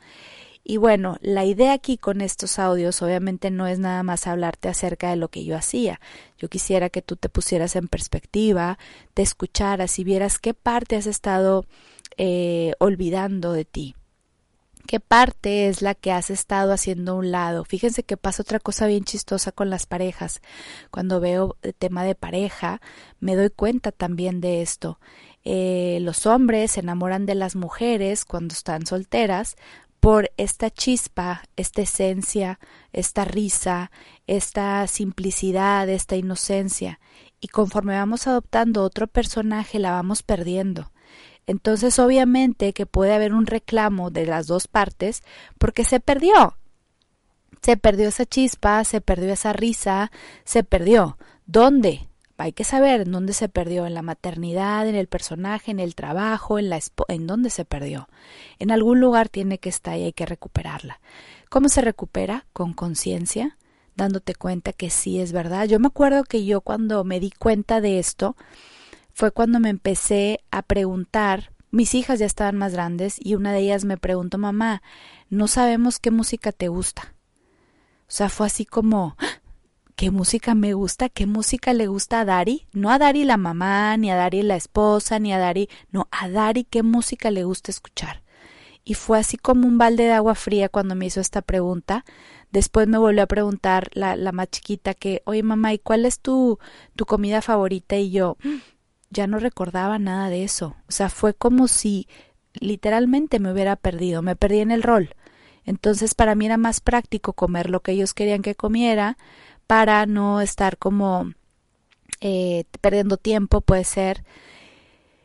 Y 0.67 0.77
bueno, 0.77 1.17
la 1.21 1.45
idea 1.45 1.73
aquí 1.73 1.97
con 1.97 2.21
estos 2.21 2.57
audios 2.57 3.01
obviamente 3.03 3.51
no 3.51 3.67
es 3.67 3.77
nada 3.77 4.01
más 4.01 4.25
hablarte 4.25 4.67
acerca 4.67 5.11
de 5.11 5.15
lo 5.15 5.29
que 5.29 5.45
yo 5.45 5.55
hacía. 5.55 6.01
Yo 6.39 6.49
quisiera 6.49 6.89
que 6.89 7.03
tú 7.03 7.15
te 7.15 7.29
pusieras 7.29 7.75
en 7.75 7.87
perspectiva, 7.87 8.79
te 9.13 9.21
escucharas 9.21 9.99
y 9.99 10.03
vieras 10.03 10.39
qué 10.39 10.55
parte 10.55 10.95
has 10.95 11.05
estado 11.05 11.65
eh, 12.17 12.73
olvidando 12.79 13.53
de 13.53 13.65
ti. 13.65 13.95
¿Qué 14.87 14.99
parte 14.99 15.67
es 15.67 15.81
la 15.81 15.95
que 15.95 16.11
has 16.11 16.29
estado 16.29 16.71
haciendo 16.71 17.13
a 17.13 17.15
un 17.15 17.31
lado? 17.31 17.65
Fíjense 17.65 18.03
que 18.03 18.17
pasa 18.17 18.43
otra 18.43 18.59
cosa 18.59 18.85
bien 18.85 19.03
chistosa 19.03 19.51
con 19.51 19.71
las 19.71 19.87
parejas. 19.87 20.41
Cuando 20.91 21.19
veo 21.19 21.57
tema 21.79 22.03
de 22.03 22.13
pareja, 22.13 22.81
me 23.19 23.35
doy 23.35 23.49
cuenta 23.49 23.91
también 23.91 24.41
de 24.41 24.61
esto. 24.61 24.99
Eh, 25.43 25.97
los 26.01 26.27
hombres 26.27 26.73
se 26.73 26.81
enamoran 26.81 27.25
de 27.25 27.33
las 27.33 27.55
mujeres 27.55 28.25
cuando 28.25 28.53
están 28.53 28.85
solteras 28.85 29.55
por 29.99 30.29
esta 30.37 30.69
chispa, 30.69 31.41
esta 31.55 31.81
esencia, 31.81 32.59
esta 32.93 33.25
risa, 33.25 33.89
esta 34.27 34.85
simplicidad, 34.85 35.89
esta 35.89 36.15
inocencia. 36.15 36.99
Y 37.41 37.47
conforme 37.47 37.95
vamos 37.95 38.27
adoptando 38.27 38.83
otro 38.83 39.07
personaje, 39.07 39.79
la 39.79 39.91
vamos 39.91 40.21
perdiendo. 40.21 40.91
Entonces, 41.47 41.99
obviamente 41.99 42.73
que 42.73 42.85
puede 42.85 43.13
haber 43.13 43.33
un 43.33 43.45
reclamo 43.45 44.09
de 44.09 44.25
las 44.25 44.47
dos 44.47 44.67
partes 44.67 45.23
porque 45.57 45.83
se 45.83 45.99
perdió. 45.99 46.57
Se 47.61 47.77
perdió 47.77 48.09
esa 48.09 48.25
chispa, 48.25 48.83
se 48.83 49.01
perdió 49.01 49.33
esa 49.33 49.53
risa, 49.53 50.11
se 50.43 50.63
perdió. 50.63 51.17
¿Dónde? 51.45 52.07
Hay 52.37 52.51
que 52.51 52.65
saber 52.65 53.01
en 53.01 53.11
dónde 53.11 53.31
se 53.31 53.47
perdió, 53.47 53.85
en 53.85 53.93
la 53.93 54.01
maternidad, 54.01 54.87
en 54.87 54.95
el 54.95 55.07
personaje, 55.07 55.71
en 55.71 55.79
el 55.79 55.95
trabajo, 55.95 56.59
en 56.59 56.69
la 56.69 56.79
en 57.07 57.27
dónde 57.27 57.49
se 57.49 57.63
perdió. 57.63 58.09
En 58.59 58.71
algún 58.71 58.99
lugar 58.99 59.29
tiene 59.29 59.57
que 59.57 59.69
estar 59.69 59.97
y 59.97 60.03
hay 60.03 60.13
que 60.13 60.25
recuperarla. 60.25 60.99
¿Cómo 61.49 61.69
se 61.69 61.81
recupera? 61.81 62.45
Con 62.51 62.73
conciencia, 62.73 63.57
dándote 63.95 64.35
cuenta 64.35 64.73
que 64.73 64.89
sí 64.89 65.21
es 65.21 65.31
verdad. 65.31 65.67
Yo 65.67 65.79
me 65.79 65.87
acuerdo 65.87 66.23
que 66.23 66.43
yo 66.43 66.59
cuando 66.59 67.05
me 67.05 67.21
di 67.21 67.31
cuenta 67.31 67.79
de 67.79 67.99
esto, 67.99 68.35
fue 69.15 69.31
cuando 69.31 69.61
me 69.61 69.69
empecé 69.69 70.41
a 70.51 70.61
preguntar, 70.61 71.53
mis 71.71 71.95
hijas 71.95 72.19
ya 72.19 72.25
estaban 72.25 72.57
más 72.57 72.73
grandes 72.73 73.15
y 73.17 73.35
una 73.35 73.53
de 73.53 73.59
ellas 73.59 73.85
me 73.85 73.95
preguntó, 73.95 74.37
mamá, 74.37 74.81
no 75.29 75.47
sabemos 75.47 75.99
qué 75.99 76.11
música 76.11 76.51
te 76.51 76.67
gusta. 76.67 77.15
O 78.01 78.11
sea, 78.11 78.27
fue 78.27 78.47
así 78.47 78.65
como, 78.65 79.15
¡Ah! 79.17 79.39
¿qué 79.95 80.11
música 80.11 80.53
me 80.53 80.73
gusta? 80.73 81.07
¿Qué 81.07 81.27
música 81.27 81.71
le 81.71 81.87
gusta 81.87 82.19
a 82.19 82.25
Dari? 82.25 82.67
No 82.73 82.91
a 82.91 82.99
Dari 82.99 83.23
la 83.23 83.37
mamá, 83.37 83.95
ni 83.95 84.11
a 84.11 84.17
Dari 84.17 84.41
la 84.41 84.57
esposa, 84.57 85.17
ni 85.17 85.31
a 85.31 85.39
Dari, 85.39 85.69
no, 85.91 86.09
a 86.11 86.27
Dari 86.27 86.65
qué 86.65 86.83
música 86.83 87.31
le 87.31 87.45
gusta 87.45 87.71
escuchar. 87.71 88.21
Y 88.83 88.95
fue 88.95 89.17
así 89.17 89.37
como 89.37 89.65
un 89.65 89.77
balde 89.77 90.03
de 90.03 90.11
agua 90.11 90.35
fría 90.35 90.67
cuando 90.67 90.93
me 90.93 91.05
hizo 91.05 91.21
esta 91.21 91.41
pregunta. 91.41 92.03
Después 92.51 92.89
me 92.89 92.97
volvió 92.97 93.23
a 93.23 93.27
preguntar 93.27 93.89
la, 93.93 94.17
la 94.17 94.33
más 94.33 94.49
chiquita 94.49 94.93
que, 94.93 95.21
oye 95.23 95.41
mamá, 95.41 95.71
¿y 95.73 95.79
cuál 95.79 96.05
es 96.05 96.19
tu, 96.19 96.59
tu 96.97 97.05
comida 97.05 97.41
favorita? 97.41 97.95
Y 97.95 98.11
yo, 98.11 98.35
ya 99.09 99.27
no 99.27 99.39
recordaba 99.39 99.99
nada 99.99 100.29
de 100.29 100.43
eso. 100.43 100.75
O 100.87 100.91
sea, 100.91 101.09
fue 101.09 101.33
como 101.33 101.67
si 101.67 102.07
literalmente 102.53 103.39
me 103.39 103.51
hubiera 103.51 103.75
perdido, 103.75 104.21
me 104.21 104.35
perdí 104.35 104.59
en 104.59 104.71
el 104.71 104.83
rol. 104.83 105.15
Entonces 105.65 106.13
para 106.13 106.35
mí 106.35 106.45
era 106.45 106.57
más 106.57 106.79
práctico 106.79 107.33
comer 107.33 107.69
lo 107.69 107.81
que 107.81 107.93
ellos 107.93 108.13
querían 108.13 108.41
que 108.41 108.55
comiera 108.55 109.17
para 109.67 110.05
no 110.05 110.41
estar 110.41 110.77
como 110.77 111.33
eh, 112.21 112.65
perdiendo 112.81 113.17
tiempo, 113.17 113.61
puede 113.61 113.83
ser. 113.83 114.23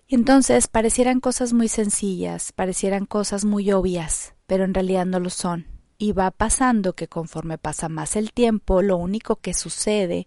Y 0.06 0.14
entonces 0.14 0.66
parecieran 0.66 1.20
cosas 1.20 1.52
muy 1.52 1.68
sencillas, 1.68 2.52
parecieran 2.52 3.06
cosas 3.06 3.44
muy 3.44 3.70
obvias, 3.72 4.34
pero 4.46 4.64
en 4.64 4.74
realidad 4.74 5.06
no 5.06 5.20
lo 5.20 5.30
son 5.30 5.79
y 6.00 6.12
va 6.12 6.30
pasando 6.30 6.94
que 6.94 7.08
conforme 7.08 7.58
pasa 7.58 7.90
más 7.90 8.16
el 8.16 8.32
tiempo, 8.32 8.80
lo 8.80 8.96
único 8.96 9.36
que 9.36 9.52
sucede 9.52 10.26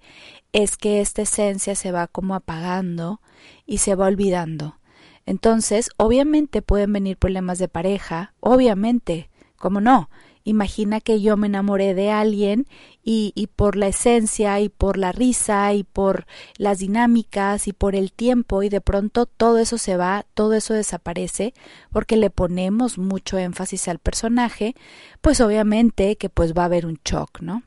es 0.52 0.78
que 0.78 1.02
esta 1.02 1.24
esencia 1.24 1.74
se 1.74 1.92
va 1.92 2.06
como 2.06 2.36
apagando 2.36 3.22
y 3.66 3.80
se 3.80 3.96
va 3.96 4.06
olvidando. 4.06 4.78
Entonces, 5.26 5.90
obviamente 5.98 6.62
pueden 6.62 6.94
venir 6.94 7.18
problemas 7.18 7.58
de 7.58 7.70
pareja, 7.70 8.36
obviamente, 8.40 9.32
¿cómo 9.58 9.82
no? 9.82 10.12
Imagina 10.46 11.00
que 11.00 11.22
yo 11.22 11.38
me 11.38 11.48
enamoré 11.48 11.94
de 11.94 12.12
alguien 12.12 12.68
y, 13.02 13.32
y, 13.36 13.48
por 13.48 13.76
la 13.76 13.88
esencia 13.88 14.60
y 14.60 14.70
por 14.70 14.98
la 14.98 15.12
risa 15.12 15.74
y 15.74 15.84
por 15.84 16.26
las 16.58 16.80
dinámicas 16.80 17.68
y 17.68 17.74
por 17.74 17.96
el 17.96 18.12
tiempo 18.12 18.62
y 18.64 18.70
de 18.70 18.82
pronto 18.82 19.26
todo 19.26 19.58
eso 19.60 19.78
se 19.78 19.96
va, 19.96 20.26
todo 20.34 20.54
eso 20.54 20.74
desaparece 20.74 21.54
porque 21.92 22.18
le 22.18 22.30
ponemos 22.30 22.98
mucho 22.98 23.38
énfasis 23.38 23.88
al 23.88 24.00
personaje, 24.00 24.76
pues 25.22 25.40
obviamente 25.42 26.18
que 26.18 26.30
pues 26.30 26.54
va 26.54 26.64
a 26.64 26.66
haber 26.66 26.86
un 26.86 27.00
shock, 27.06 27.42
¿no? 27.42 27.64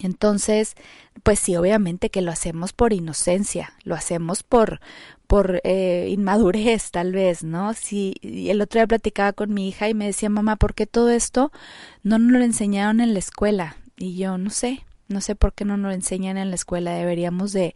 Entonces, 0.00 0.74
pues 1.22 1.38
sí, 1.38 1.56
obviamente 1.56 2.10
que 2.10 2.22
lo 2.22 2.32
hacemos 2.32 2.72
por 2.72 2.92
inocencia, 2.92 3.74
lo 3.84 3.94
hacemos 3.94 4.42
por, 4.42 4.80
por 5.26 5.60
eh, 5.64 6.08
inmadurez 6.10 6.90
tal 6.90 7.12
vez, 7.12 7.44
¿no? 7.44 7.74
Si 7.74 8.14
el 8.22 8.60
otro 8.60 8.80
día 8.80 8.86
platicaba 8.86 9.32
con 9.32 9.52
mi 9.52 9.68
hija 9.68 9.88
y 9.88 9.94
me 9.94 10.06
decía, 10.06 10.30
mamá, 10.30 10.56
¿por 10.56 10.74
qué 10.74 10.86
todo 10.86 11.10
esto 11.10 11.52
no 12.02 12.18
nos 12.18 12.32
lo 12.32 12.44
enseñaron 12.44 13.00
en 13.00 13.12
la 13.12 13.18
escuela? 13.18 13.76
Y 13.96 14.16
yo 14.16 14.38
no 14.38 14.50
sé, 14.50 14.84
no 15.10 15.20
sé 15.20 15.34
por 15.34 15.52
qué 15.52 15.64
no 15.64 15.76
nos 15.76 15.88
lo 15.88 15.94
enseñan 15.94 16.38
en 16.38 16.50
la 16.50 16.54
escuela, 16.54 16.92
deberíamos 16.92 17.52
de, 17.52 17.74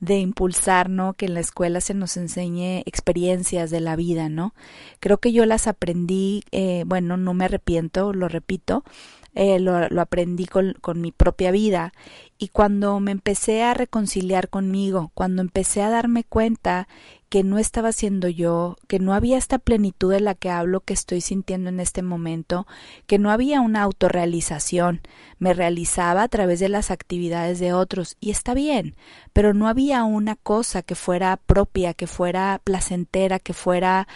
de 0.00 0.18
impulsar, 0.18 0.90
¿no? 0.90 1.14
Que 1.14 1.26
en 1.26 1.34
la 1.34 1.40
escuela 1.40 1.80
se 1.80 1.94
nos 1.94 2.16
enseñe 2.16 2.82
experiencias 2.86 3.70
de 3.70 3.80
la 3.80 3.96
vida, 3.96 4.28
¿no? 4.28 4.52
Creo 5.00 5.18
que 5.18 5.32
yo 5.32 5.46
las 5.46 5.68
aprendí, 5.68 6.42
eh, 6.50 6.82
bueno, 6.86 7.16
no 7.16 7.34
me 7.34 7.44
arrepiento, 7.44 8.12
lo 8.12 8.28
repito, 8.28 8.84
eh, 9.34 9.58
lo, 9.60 9.76
aprendí 10.00 10.46
con, 10.46 10.74
con, 10.80 11.00
mi 11.00 11.12
propia 11.12 11.50
vida. 11.50 11.92
Y 12.38 12.48
cuando 12.48 13.00
me 13.00 13.12
empecé 13.12 13.62
a 13.62 13.74
reconciliar 13.74 14.48
conmigo, 14.48 15.10
cuando 15.14 15.42
empecé 15.42 15.82
a 15.82 15.90
darme 15.90 16.24
cuenta 16.24 16.88
que 17.32 17.44
no 17.44 17.56
estaba 17.56 17.92
siendo 17.92 18.28
yo, 18.28 18.76
que 18.88 18.98
no 18.98 19.14
había 19.14 19.38
esta 19.38 19.58
plenitud 19.58 20.12
de 20.12 20.20
la 20.20 20.34
que 20.34 20.50
hablo 20.50 20.80
que 20.80 20.92
estoy 20.92 21.22
sintiendo 21.22 21.70
en 21.70 21.80
este 21.80 22.02
momento, 22.02 22.66
que 23.06 23.18
no 23.18 23.30
había 23.30 23.62
una 23.62 23.80
autorrealización, 23.80 25.00
me 25.38 25.54
realizaba 25.54 26.24
a 26.24 26.28
través 26.28 26.60
de 26.60 26.68
las 26.68 26.90
actividades 26.90 27.58
de 27.58 27.72
otros, 27.72 28.18
y 28.20 28.32
está 28.32 28.52
bien, 28.52 28.96
pero 29.32 29.54
no 29.54 29.66
había 29.66 30.04
una 30.04 30.36
cosa 30.36 30.82
que 30.82 30.94
fuera 30.94 31.38
propia, 31.38 31.94
que 31.94 32.06
fuera 32.06 32.60
placentera, 32.64 33.38
que 33.38 33.54
fuera 33.54 34.08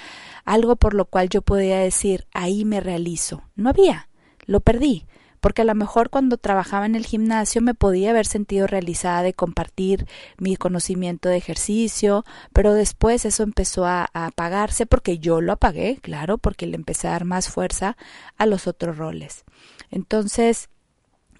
algo 0.44 0.76
por 0.76 0.92
lo 0.92 1.06
cual 1.06 1.30
yo 1.30 1.40
podía 1.40 1.78
decir, 1.78 2.26
ahí 2.35 2.66
me 2.66 2.80
realizo. 2.80 3.44
No 3.54 3.70
había 3.70 4.08
lo 4.47 4.61
perdí, 4.61 5.07
porque 5.41 5.62
a 5.62 5.65
lo 5.65 5.75
mejor 5.75 6.11
cuando 6.11 6.38
trabajaba 6.38 6.87
en 6.87 6.95
el 6.95 7.07
gimnasio 7.07 7.62
me 7.62 7.75
podía 7.75 8.11
haber 8.11 8.26
sentido 8.26 8.67
realizada 8.67 9.23
de 9.23 9.33
compartir 9.33 10.07
mi 10.38 10.57
conocimiento 10.57 11.29
de 11.29 11.37
ejercicio, 11.37 12.25
pero 12.53 12.75
después 12.75 13.25
eso 13.25 13.43
empezó 13.43 13.87
a, 13.87 14.09
apagarse 14.12 14.87
porque 14.87 15.19
yo 15.19 15.41
lo 15.41 15.53
apagué, 15.53 15.99
claro, 16.03 16.38
porque 16.38 16.67
le 16.67 16.76
empecé 16.76 17.09
a 17.09 17.12
dar 17.12 17.25
más 17.25 17.49
fuerza 17.49 17.97
a 18.37 18.47
los 18.47 18.67
otros 18.67 18.99
roles. 18.99 19.45
Entonces, 19.91 20.69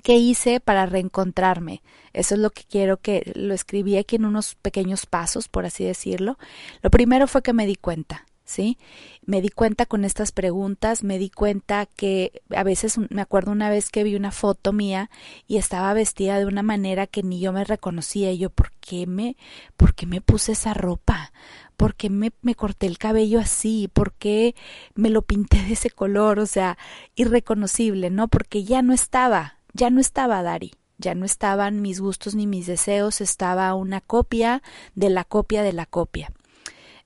¿qué 0.03 0.17
hice 0.17 0.61
para 0.61 0.87
reencontrarme? 0.87 1.83
Eso 2.13 2.35
es 2.35 2.41
lo 2.41 2.51
que 2.51 2.63
quiero 2.63 2.99
que 2.99 3.33
lo 3.35 3.55
escribí 3.55 3.97
aquí 3.97 4.17
en 4.17 4.25
unos 4.25 4.55
pequeños 4.55 5.07
pasos, 5.07 5.49
por 5.49 5.67
así 5.67 5.85
decirlo. 5.85 6.39
Lo 6.83 6.91
primero 6.91 7.27
fue 7.27 7.43
que 7.43 7.53
me 7.53 7.67
di 7.67 7.77
cuenta 7.77 8.25
¿sí? 8.47 8.79
Me 9.27 9.43
di 9.43 9.51
cuenta 9.51 9.85
con 9.85 10.07
estas 10.07 10.33
preguntas, 10.33 11.05
me 11.05 11.19
di 11.19 11.29
cuenta 11.29 11.85
que 11.85 12.41
a 12.55 12.63
veces 12.63 12.97
me 13.11 13.21
acuerdo 13.21 13.53
una 13.53 13.69
vez 13.69 13.91
que 13.91 14.05
vi 14.05 14.15
una 14.15 14.31
foto 14.31 14.73
mía 14.73 15.11
y 15.47 15.59
estaba 15.59 15.93
vestida 15.93 16.39
de 16.39 16.47
una 16.47 16.63
manera 16.63 17.07
que 17.07 17.23
ni 17.23 17.41
yo 17.41 17.53
me 17.53 17.65
reconocía 17.65 18.33
y 18.33 18.39
yo, 18.39 18.49
¿por 18.49 18.73
qué 18.81 19.07
me, 19.07 19.37
por 19.77 19.95
qué 19.95 20.07
me 20.07 20.23
puse 20.23 20.53
esa 20.53 20.73
ropa? 20.73 21.33
¿Por 21.77 21.95
qué 21.95 22.09
me, 22.09 22.33
me 22.41 22.55
corté 22.55 22.87
el 22.87 22.97
cabello 22.97 23.39
así? 23.41 23.91
¿Por 23.93 24.15
qué 24.15 24.55
me 24.95 25.11
lo 25.11 25.21
pinté 25.23 25.63
de 25.63 25.75
ese 25.75 25.91
color? 25.91 26.39
O 26.39 26.47
sea, 26.47 26.79
irreconocible, 27.17 28.09
¿no? 28.09 28.29
Porque 28.29 28.65
ya 28.65 28.81
no 28.81 28.95
estaba, 28.95 29.59
ya 29.75 29.91
no 29.91 30.01
estaba 30.01 30.43
Dari 30.43 30.73
ya 30.99 31.15
no 31.15 31.27
estaban 31.27 31.83
mis 31.83 32.01
gustos 32.01 32.35
ni 32.35 32.47
mis 32.47 32.67
deseos, 32.67 33.21
estaba 33.21 33.75
una 33.75 34.01
copia 34.01 34.63
de 34.95 35.11
la 35.11 35.25
copia 35.25 35.63
de 35.63 35.75
la 35.75 35.85
copia. 35.85 36.33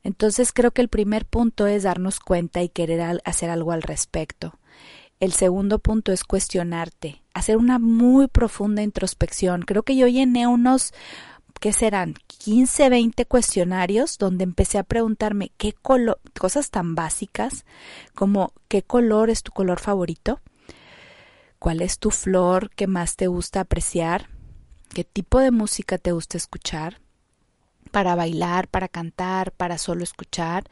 Entonces 0.03 0.53
creo 0.53 0.71
que 0.71 0.83
el 0.83 0.89
primer 0.89 1.27
punto 1.27 1.67
es 1.67 1.83
darnos 1.83 2.21
cuenta 2.21 2.63
y 2.63 2.69
querer 2.69 3.21
hacer 3.25 3.51
algo 3.51 3.73
al 3.73 3.83
respecto. 3.83 4.59
El 5.21 5.33
segundo 5.33 5.79
punto 5.79 6.13
es 6.13 6.25
cuestionarte, 6.25 7.23
hacer 7.35 7.59
una 7.59 7.79
muy 7.79 8.27
profunda 8.27 8.83
introspección. 8.83 9.63
Creo 9.63 9.83
que 9.83 9.95
yo 9.95 10.07
llené 10.07 10.47
unos, 10.47 10.95
¿qué 11.61 11.75
serán? 11.75 12.15
15, 12.27 12.89
20 12.89 13.27
cuestionarios 13.27 14.17
donde 14.17 14.45
empecé 14.45 14.79
a 14.79 14.83
preguntarme 14.83 15.53
qué 15.59 15.75
color, 15.75 16.19
cosas 16.39 16.71
tan 16.71 16.95
básicas 16.95 17.67
como 18.15 18.55
qué 18.69 18.83
color 18.83 19.29
es 19.29 19.43
tu 19.43 19.53
color 19.53 19.79
favorito, 19.79 20.41
cuál 21.59 21.83
es 21.83 21.99
tu 21.99 22.11
flor 22.11 22.71
que 22.71 22.87
más 22.87 23.17
te 23.17 23.27
gusta 23.27 23.61
apreciar, 23.61 24.31
qué 24.95 25.05
tipo 25.05 25.39
de 25.41 25.51
música 25.51 25.99
te 25.99 26.13
gusta 26.13 26.39
escuchar, 26.39 27.03
para 27.91 28.15
bailar, 28.15 28.69
para 28.69 28.89
cantar, 28.89 29.53
para 29.53 29.79
solo 29.79 30.05
escuchar. 30.05 30.65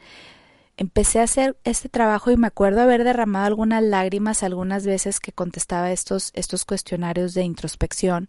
Empecé 0.77 1.19
a 1.19 1.23
hacer 1.23 1.57
este 1.65 1.89
trabajo 1.89 2.31
y 2.31 2.37
me 2.37 2.47
acuerdo 2.47 2.81
haber 2.81 3.03
derramado 3.03 3.45
algunas 3.45 3.83
lágrimas 3.83 4.43
algunas 4.43 4.85
veces 4.85 5.19
que 5.19 5.33
contestaba 5.33 5.91
estos, 5.91 6.31
estos 6.35 6.63
cuestionarios 6.65 7.33
de 7.33 7.43
introspección 7.43 8.27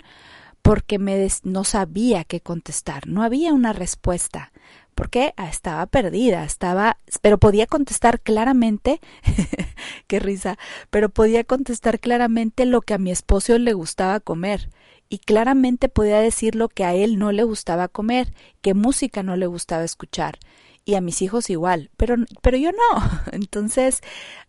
porque 0.63 0.99
me 0.99 1.29
no 1.45 1.65
sabía 1.65 2.25
qué 2.25 2.41
contestar, 2.41 3.07
no 3.07 3.23
había 3.23 3.53
una 3.53 3.73
respuesta, 3.73 4.53
porque 4.95 5.33
ah, 5.37 5.49
estaba 5.49 5.87
perdida, 5.87 6.45
estaba, 6.45 6.99
pero 7.23 7.39
podía 7.39 7.67
contestar 7.67 8.21
claramente, 8.21 9.01
qué 10.07 10.21
risa, 10.21 10.59
pero 10.91 11.09
podía 11.09 11.45
contestar 11.45 11.99
claramente 12.01 12.67
lo 12.67 12.83
que 12.83 12.95
a 12.95 12.99
mi 12.99 13.11
esposo 13.11 13.59
le 13.59 13.73
gustaba 13.73 14.21
comer 14.21 14.69
y 15.11 15.19
claramente 15.19 15.89
podía 15.89 16.21
decir 16.21 16.55
lo 16.55 16.69
que 16.69 16.85
a 16.85 16.95
él 16.95 17.19
no 17.19 17.33
le 17.33 17.43
gustaba 17.43 17.89
comer, 17.89 18.33
qué 18.63 18.73
música 18.75 19.23
no 19.23 19.37
le 19.37 19.47
gustaba 19.47 19.85
escuchar, 19.85 20.39
y 20.85 20.95
a 20.95 21.01
mis 21.01 21.21
hijos 21.21 21.51
igual, 21.51 21.91
pero, 21.97 22.15
pero 22.41 22.57
yo 22.57 22.71
no. 22.73 23.11
Entonces, 23.33 24.01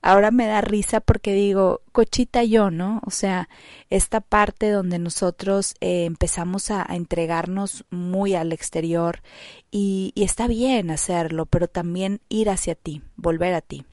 ahora 0.02 0.32
me 0.32 0.46
da 0.48 0.62
risa 0.62 1.02
porque 1.02 1.34
digo, 1.34 1.82
cochita 1.92 2.44
yo, 2.44 2.72
¿no? 2.72 3.02
O 3.06 3.12
sea, 3.12 3.50
esta 3.90 4.22
parte 4.22 4.70
donde 4.70 5.00
nosotros 5.00 5.76
eh, 5.82 6.06
empezamos 6.06 6.72
a, 6.72 6.86
entregarnos 6.90 7.86
muy 7.90 8.36
al 8.36 8.54
exterior 8.54 9.22
y, 9.72 10.12
y 10.16 10.24
está 10.24 10.48
bien 10.48 10.92
hacerlo, 10.92 11.48
pero 11.48 11.68
también 11.68 12.22
ir 12.30 12.50
hacia 12.50 12.76
ti, 12.76 13.02
volver 13.16 13.54
a 13.54 13.62
ti. 13.62 13.86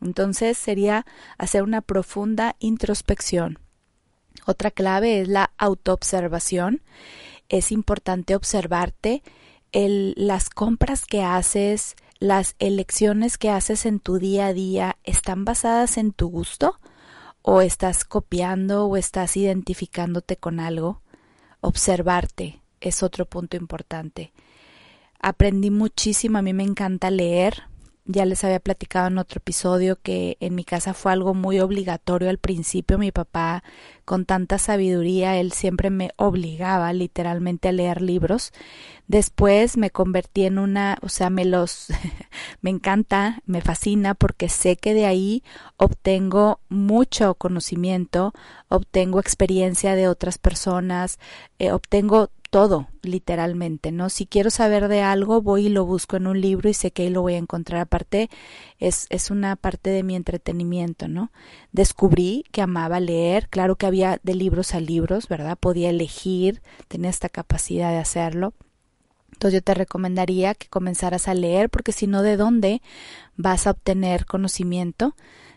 Entonces 0.00 0.56
sería 0.58 1.04
hacer 1.38 1.62
una 1.62 1.80
profunda 1.80 2.56
introspección 2.58 3.58
otra 4.46 4.70
clave 4.70 5.20
es 5.20 5.28
la 5.28 5.52
autoobservación. 5.58 6.82
Es 7.48 7.72
importante 7.72 8.34
observarte 8.34 9.22
las 9.72 10.50
compras 10.50 11.04
que 11.04 11.22
haces, 11.22 11.96
las 12.18 12.56
elecciones 12.58 13.38
que 13.38 13.50
haces 13.50 13.86
en 13.86 14.00
tu 14.00 14.18
día 14.18 14.46
a 14.46 14.52
día, 14.52 14.98
¿están 15.04 15.44
basadas 15.44 15.96
en 15.96 16.12
tu 16.12 16.28
gusto? 16.28 16.78
¿O 17.40 17.60
estás 17.60 18.04
copiando 18.04 18.86
o 18.86 18.96
estás 18.96 19.36
identificándote 19.36 20.36
con 20.36 20.60
algo? 20.60 21.02
Observarte 21.60 22.60
es 22.80 23.02
otro 23.02 23.26
punto 23.26 23.56
importante. 23.56 24.32
Aprendí 25.20 25.70
muchísimo, 25.70 26.38
a 26.38 26.42
mí 26.42 26.52
me 26.52 26.64
encanta 26.64 27.10
leer, 27.10 27.64
ya 28.04 28.24
les 28.24 28.42
había 28.42 28.58
platicado 28.58 29.06
en 29.08 29.18
otro 29.18 29.38
episodio 29.38 29.98
que 30.00 30.36
en 30.40 30.54
mi 30.54 30.64
casa 30.64 30.92
fue 30.92 31.12
algo 31.12 31.34
muy 31.34 31.60
obligatorio 31.60 32.28
al 32.30 32.38
principio. 32.38 32.98
Mi 32.98 33.12
papá, 33.12 33.62
con 34.04 34.24
tanta 34.24 34.58
sabiduría, 34.58 35.38
él 35.38 35.52
siempre 35.52 35.90
me 35.90 36.10
obligaba 36.16 36.92
literalmente 36.92 37.68
a 37.68 37.72
leer 37.72 38.02
libros. 38.02 38.52
Después 39.06 39.76
me 39.76 39.90
convertí 39.90 40.44
en 40.44 40.58
una, 40.58 40.98
o 41.02 41.08
sea, 41.08 41.30
me 41.30 41.44
los, 41.44 41.88
me 42.60 42.70
encanta, 42.70 43.42
me 43.46 43.60
fascina 43.60 44.14
porque 44.14 44.48
sé 44.48 44.76
que 44.76 44.94
de 44.94 45.06
ahí 45.06 45.42
obtengo 45.76 46.60
mucho 46.68 47.34
conocimiento, 47.34 48.32
obtengo 48.68 49.20
experiencia 49.20 49.94
de 49.94 50.08
otras 50.08 50.38
personas, 50.38 51.18
eh, 51.58 51.72
obtengo 51.72 52.30
todo, 52.52 52.88
literalmente, 53.00 53.92
¿no? 53.92 54.10
Si 54.10 54.26
quiero 54.26 54.50
saber 54.50 54.88
de 54.88 55.00
algo, 55.00 55.40
voy 55.40 55.66
y 55.66 55.68
lo 55.70 55.86
busco 55.86 56.18
en 56.18 56.26
un 56.26 56.38
libro 56.38 56.68
y 56.68 56.74
sé 56.74 56.90
que 56.90 57.04
ahí 57.04 57.08
lo 57.08 57.22
voy 57.22 57.32
a 57.32 57.38
encontrar. 57.38 57.80
Aparte, 57.80 58.28
es, 58.78 59.06
es 59.08 59.30
una 59.30 59.56
parte 59.56 59.88
de 59.88 60.02
mi 60.02 60.16
entretenimiento, 60.16 61.08
¿no? 61.08 61.32
Descubrí 61.72 62.44
que 62.52 62.60
amaba 62.60 63.00
leer, 63.00 63.48
claro 63.48 63.76
que 63.76 63.86
de 63.92 64.34
libros 64.34 64.74
a 64.74 64.80
libros, 64.80 65.28
¿verdad? 65.28 65.58
Podía 65.58 65.90
elegir, 65.90 66.62
tenía 66.88 67.10
esta 67.10 67.28
capacidad 67.28 67.90
de 67.90 67.98
hacerlo. 67.98 68.54
Entonces 69.32 69.60
yo 69.60 69.62
te 69.62 69.74
recomendaría 69.74 70.54
que 70.54 70.68
comenzaras 70.68 71.28
a 71.28 71.34
leer 71.34 71.70
porque 71.70 71.92
si 71.92 72.06
no, 72.06 72.22
¿de 72.22 72.36
dónde 72.36 72.82
vas 73.36 73.66
a 73.66 73.72
obtener 73.72 74.26
conocimiento? 74.26 75.14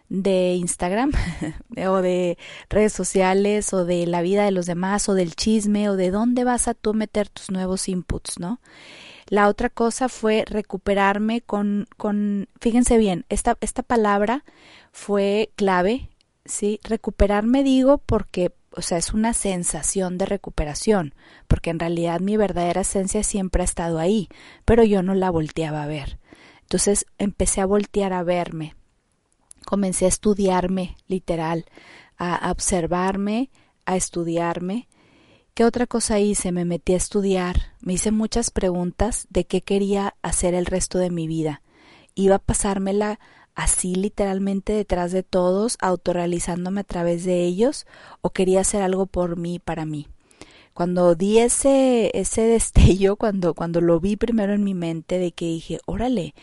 de 0.07 0.53
Instagram 0.53 1.11
o 1.87 2.01
de 2.01 2.37
redes 2.69 2.93
sociales 2.93 3.73
o 3.73 3.85
de 3.85 4.05
la 4.05 4.21
vida 4.21 4.45
de 4.45 4.51
los 4.51 4.67
demás 4.67 5.09
o 5.09 5.15
del 5.15 5.35
chisme 5.35 5.89
o 5.89 5.95
de 5.95 6.11
dónde 6.11 6.43
vas 6.43 6.67
a 6.67 6.75
tú 6.75 6.93
meter 6.93 7.29
tus 7.29 7.49
nuevos 7.49 7.89
inputs, 7.89 8.39
¿no? 8.39 8.59
La 9.27 9.47
otra 9.47 9.69
cosa 9.71 10.07
fue 10.07 10.45
recuperarme 10.45 11.41
con, 11.41 11.87
con 11.97 12.47
fíjense 12.59 12.99
bien, 12.99 13.25
esta, 13.29 13.57
esta 13.61 13.81
palabra 13.81 14.43
fue 14.91 15.49
clave, 15.55 16.09
¿sí? 16.45 16.79
Recuperarme 16.83 17.63
digo 17.63 17.97
porque, 17.97 18.53
o 18.71 18.81
sea, 18.81 18.97
es 18.97 19.13
una 19.13 19.33
sensación 19.33 20.17
de 20.17 20.25
recuperación, 20.25 21.13
porque 21.47 21.71
en 21.71 21.79
realidad 21.79 22.19
mi 22.19 22.37
verdadera 22.37 22.81
esencia 22.81 23.23
siempre 23.23 23.61
ha 23.61 23.65
estado 23.65 23.99
ahí, 23.99 24.29
pero 24.63 24.83
yo 24.83 25.03
no 25.03 25.13
la 25.15 25.29
volteaba 25.29 25.83
a 25.83 25.87
ver. 25.87 26.19
Entonces 26.61 27.05
empecé 27.17 27.61
a 27.61 27.65
voltear 27.65 28.13
a 28.13 28.23
verme, 28.23 28.75
comencé 29.65 30.05
a 30.05 30.09
estudiarme, 30.09 30.95
literal, 31.07 31.65
a 32.17 32.51
observarme, 32.51 33.49
a 33.85 33.95
estudiarme. 33.95 34.87
¿Qué 35.53 35.63
otra 35.63 35.87
cosa 35.87 36.19
hice? 36.19 36.51
Me 36.51 36.65
metí 36.65 36.93
a 36.93 36.97
estudiar, 36.97 37.73
me 37.79 37.93
hice 37.93 38.11
muchas 38.11 38.51
preguntas 38.51 39.27
de 39.29 39.45
qué 39.45 39.61
quería 39.61 40.15
hacer 40.21 40.53
el 40.53 40.65
resto 40.65 40.97
de 40.97 41.09
mi 41.09 41.27
vida. 41.27 41.61
Iba 42.13 42.35
a 42.35 42.39
pasármela 42.39 43.19
así 43.55 43.95
literalmente 43.95 44.73
detrás 44.73 45.11
de 45.11 45.23
todos, 45.23 45.77
autorrealizándome 45.81 46.81
a 46.81 46.85
través 46.85 47.23
de 47.23 47.43
ellos, 47.43 47.87
o 48.21 48.29
quería 48.29 48.61
hacer 48.61 48.81
algo 48.81 49.05
por 49.05 49.37
mí, 49.37 49.59
para 49.59 49.85
mí. 49.85 50.07
Cuando 50.73 51.15
di 51.15 51.39
ese, 51.39 52.11
ese 52.13 52.41
destello, 52.47 53.15
cuando, 53.15 53.53
cuando 53.53 53.81
lo 53.81 53.99
vi 53.99 54.17
primero 54.17 54.53
en 54.53 54.63
mi 54.63 54.73
mente, 54.73 55.17
de 55.17 55.31
que 55.31 55.45
dije, 55.45 55.79
órale, 55.85 56.35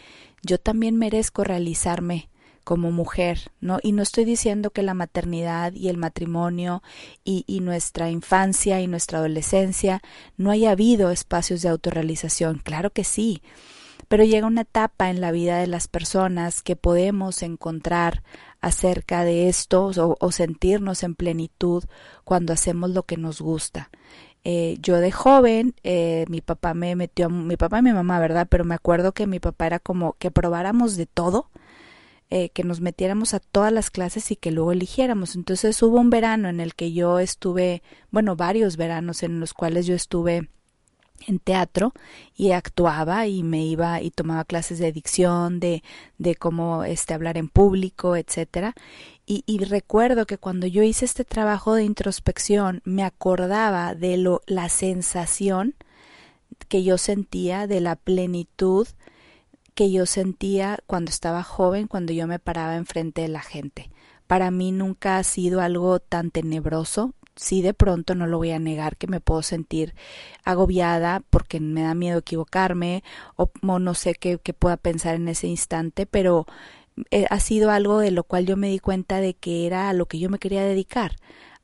yo 0.42 0.58
también 0.58 0.96
merezco 0.96 1.44
realizarme 1.44 2.30
como 2.64 2.92
mujer, 2.92 3.50
¿no? 3.60 3.78
Y 3.82 3.92
no 3.92 4.02
estoy 4.02 4.24
diciendo 4.24 4.70
que 4.70 4.82
la 4.82 4.94
maternidad 4.94 5.72
y 5.72 5.88
el 5.88 5.96
matrimonio 5.96 6.82
y, 7.24 7.44
y, 7.48 7.60
nuestra 7.60 8.08
infancia 8.10 8.80
y 8.80 8.86
nuestra 8.86 9.18
adolescencia 9.18 10.00
no 10.36 10.50
haya 10.50 10.70
habido 10.70 11.10
espacios 11.10 11.62
de 11.62 11.68
autorrealización, 11.70 12.60
claro 12.62 12.90
que 12.90 13.02
sí, 13.02 13.42
pero 14.12 14.24
llega 14.24 14.46
una 14.46 14.60
etapa 14.60 15.08
en 15.08 15.22
la 15.22 15.32
vida 15.32 15.56
de 15.56 15.66
las 15.66 15.88
personas 15.88 16.60
que 16.60 16.76
podemos 16.76 17.42
encontrar 17.42 18.22
acerca 18.60 19.24
de 19.24 19.48
esto 19.48 19.90
o, 19.96 20.32
sentirnos 20.32 21.02
en 21.02 21.14
plenitud 21.14 21.84
cuando 22.22 22.52
hacemos 22.52 22.90
lo 22.90 23.04
que 23.04 23.16
nos 23.16 23.40
gusta. 23.40 23.88
Eh, 24.44 24.76
yo 24.82 24.98
de 24.98 25.12
joven, 25.12 25.74
eh, 25.82 26.26
mi 26.28 26.42
papá 26.42 26.74
me 26.74 26.94
metió, 26.94 27.30
mi 27.30 27.56
papá 27.56 27.78
y 27.78 27.84
mi 27.84 27.94
mamá, 27.94 28.20
¿verdad? 28.20 28.46
Pero 28.50 28.66
me 28.66 28.74
acuerdo 28.74 29.12
que 29.12 29.26
mi 29.26 29.40
papá 29.40 29.64
era 29.64 29.78
como 29.78 30.12
que 30.18 30.30
probáramos 30.30 30.98
de 30.98 31.06
todo, 31.06 31.48
eh, 32.28 32.50
que 32.50 32.64
nos 32.64 32.82
metiéramos 32.82 33.32
a 33.32 33.40
todas 33.40 33.72
las 33.72 33.88
clases 33.88 34.30
y 34.30 34.36
que 34.36 34.50
luego 34.50 34.72
eligiéramos. 34.72 35.36
Entonces 35.36 35.82
hubo 35.82 35.98
un 35.98 36.10
verano 36.10 36.50
en 36.50 36.60
el 36.60 36.74
que 36.74 36.92
yo 36.92 37.18
estuve, 37.18 37.82
bueno, 38.10 38.36
varios 38.36 38.76
veranos 38.76 39.22
en 39.22 39.40
los 39.40 39.54
cuales 39.54 39.86
yo 39.86 39.94
estuve 39.94 40.50
en 41.28 41.38
teatro 41.38 41.92
y 42.36 42.52
actuaba 42.52 43.26
y 43.26 43.42
me 43.42 43.64
iba 43.64 44.00
y 44.00 44.10
tomaba 44.10 44.44
clases 44.44 44.78
de 44.78 44.92
dicción, 44.92 45.60
de, 45.60 45.82
de 46.18 46.34
cómo 46.34 46.84
este, 46.84 47.14
hablar 47.14 47.38
en 47.38 47.48
público, 47.48 48.16
etcétera. 48.16 48.74
Y, 49.26 49.44
y, 49.46 49.64
recuerdo 49.64 50.26
que 50.26 50.38
cuando 50.38 50.66
yo 50.66 50.82
hice 50.82 51.04
este 51.04 51.24
trabajo 51.24 51.74
de 51.74 51.84
introspección 51.84 52.82
me 52.84 53.04
acordaba 53.04 53.94
de 53.94 54.16
lo, 54.16 54.42
la 54.46 54.68
sensación 54.68 55.74
que 56.68 56.82
yo 56.82 56.98
sentía, 56.98 57.66
de 57.66 57.80
la 57.80 57.96
plenitud 57.96 58.88
que 59.74 59.90
yo 59.90 60.06
sentía 60.06 60.78
cuando 60.86 61.10
estaba 61.10 61.42
joven, 61.42 61.86
cuando 61.86 62.12
yo 62.12 62.26
me 62.26 62.38
paraba 62.38 62.76
enfrente 62.76 63.22
de 63.22 63.28
la 63.28 63.40
gente. 63.40 63.90
Para 64.26 64.50
mí 64.50 64.72
nunca 64.72 65.18
ha 65.18 65.24
sido 65.24 65.60
algo 65.60 65.98
tan 66.00 66.30
tenebroso, 66.30 67.14
sí 67.36 67.62
de 67.62 67.74
pronto 67.74 68.14
no 68.14 68.26
lo 68.26 68.38
voy 68.38 68.50
a 68.50 68.58
negar 68.58 68.96
que 68.96 69.06
me 69.06 69.20
puedo 69.20 69.42
sentir 69.42 69.94
agobiada 70.44 71.22
porque 71.30 71.60
me 71.60 71.82
da 71.82 71.94
miedo 71.94 72.18
equivocarme 72.18 73.02
o, 73.36 73.50
no 73.78 73.94
sé 73.94 74.14
qué, 74.14 74.38
pueda 74.38 74.76
pensar 74.76 75.14
en 75.14 75.28
ese 75.28 75.46
instante, 75.46 76.06
pero 76.06 76.46
eh, 77.10 77.26
ha 77.30 77.40
sido 77.40 77.70
algo 77.70 77.98
de 77.98 78.10
lo 78.10 78.24
cual 78.24 78.46
yo 78.46 78.56
me 78.56 78.68
di 78.68 78.78
cuenta 78.78 79.20
de 79.20 79.34
que 79.34 79.66
era 79.66 79.88
a 79.88 79.94
lo 79.94 80.06
que 80.06 80.18
yo 80.18 80.28
me 80.28 80.38
quería 80.38 80.64
dedicar, 80.64 81.16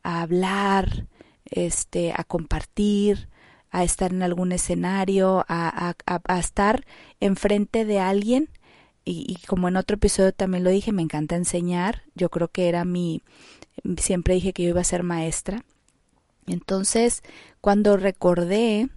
a 0.03 0.23
hablar, 0.23 1.07
este, 1.45 2.13
a 2.17 2.25
compartir, 2.25 3.29
a 3.71 3.85
estar 3.85 4.13
en 4.13 4.23
algún 4.23 4.53
escenario, 4.53 5.45
a, 5.49 5.95
a, 6.07 6.21
a 6.27 6.39
estar 6.39 6.87
enfrente 7.21 7.85
de 7.85 8.01
alguien 8.01 8.49
y, 9.05 9.25
y, 9.27 9.47
como 9.47 9.69
en 9.69 9.77
otro 9.77 9.95
episodio 9.97 10.33
también 10.33 10.65
lo 10.65 10.71
dije, 10.71 10.93
me 10.93 11.03
encanta 11.03 11.35
enseñar. 11.35 12.03
Yo 12.15 12.29
creo 12.29 12.49
que 12.49 12.69
era 12.69 12.85
mi, 12.85 13.23
siempre 13.99 14.35
dije 14.35 14.53
que 14.53 14.65
yo 14.65 14.71
iba 14.71 14.81
a 14.81 14.85
ser 14.85 15.03
maestra. 15.03 15.65
Entonces, 16.47 17.23
cuando 17.61 17.97
recordé 17.97 18.89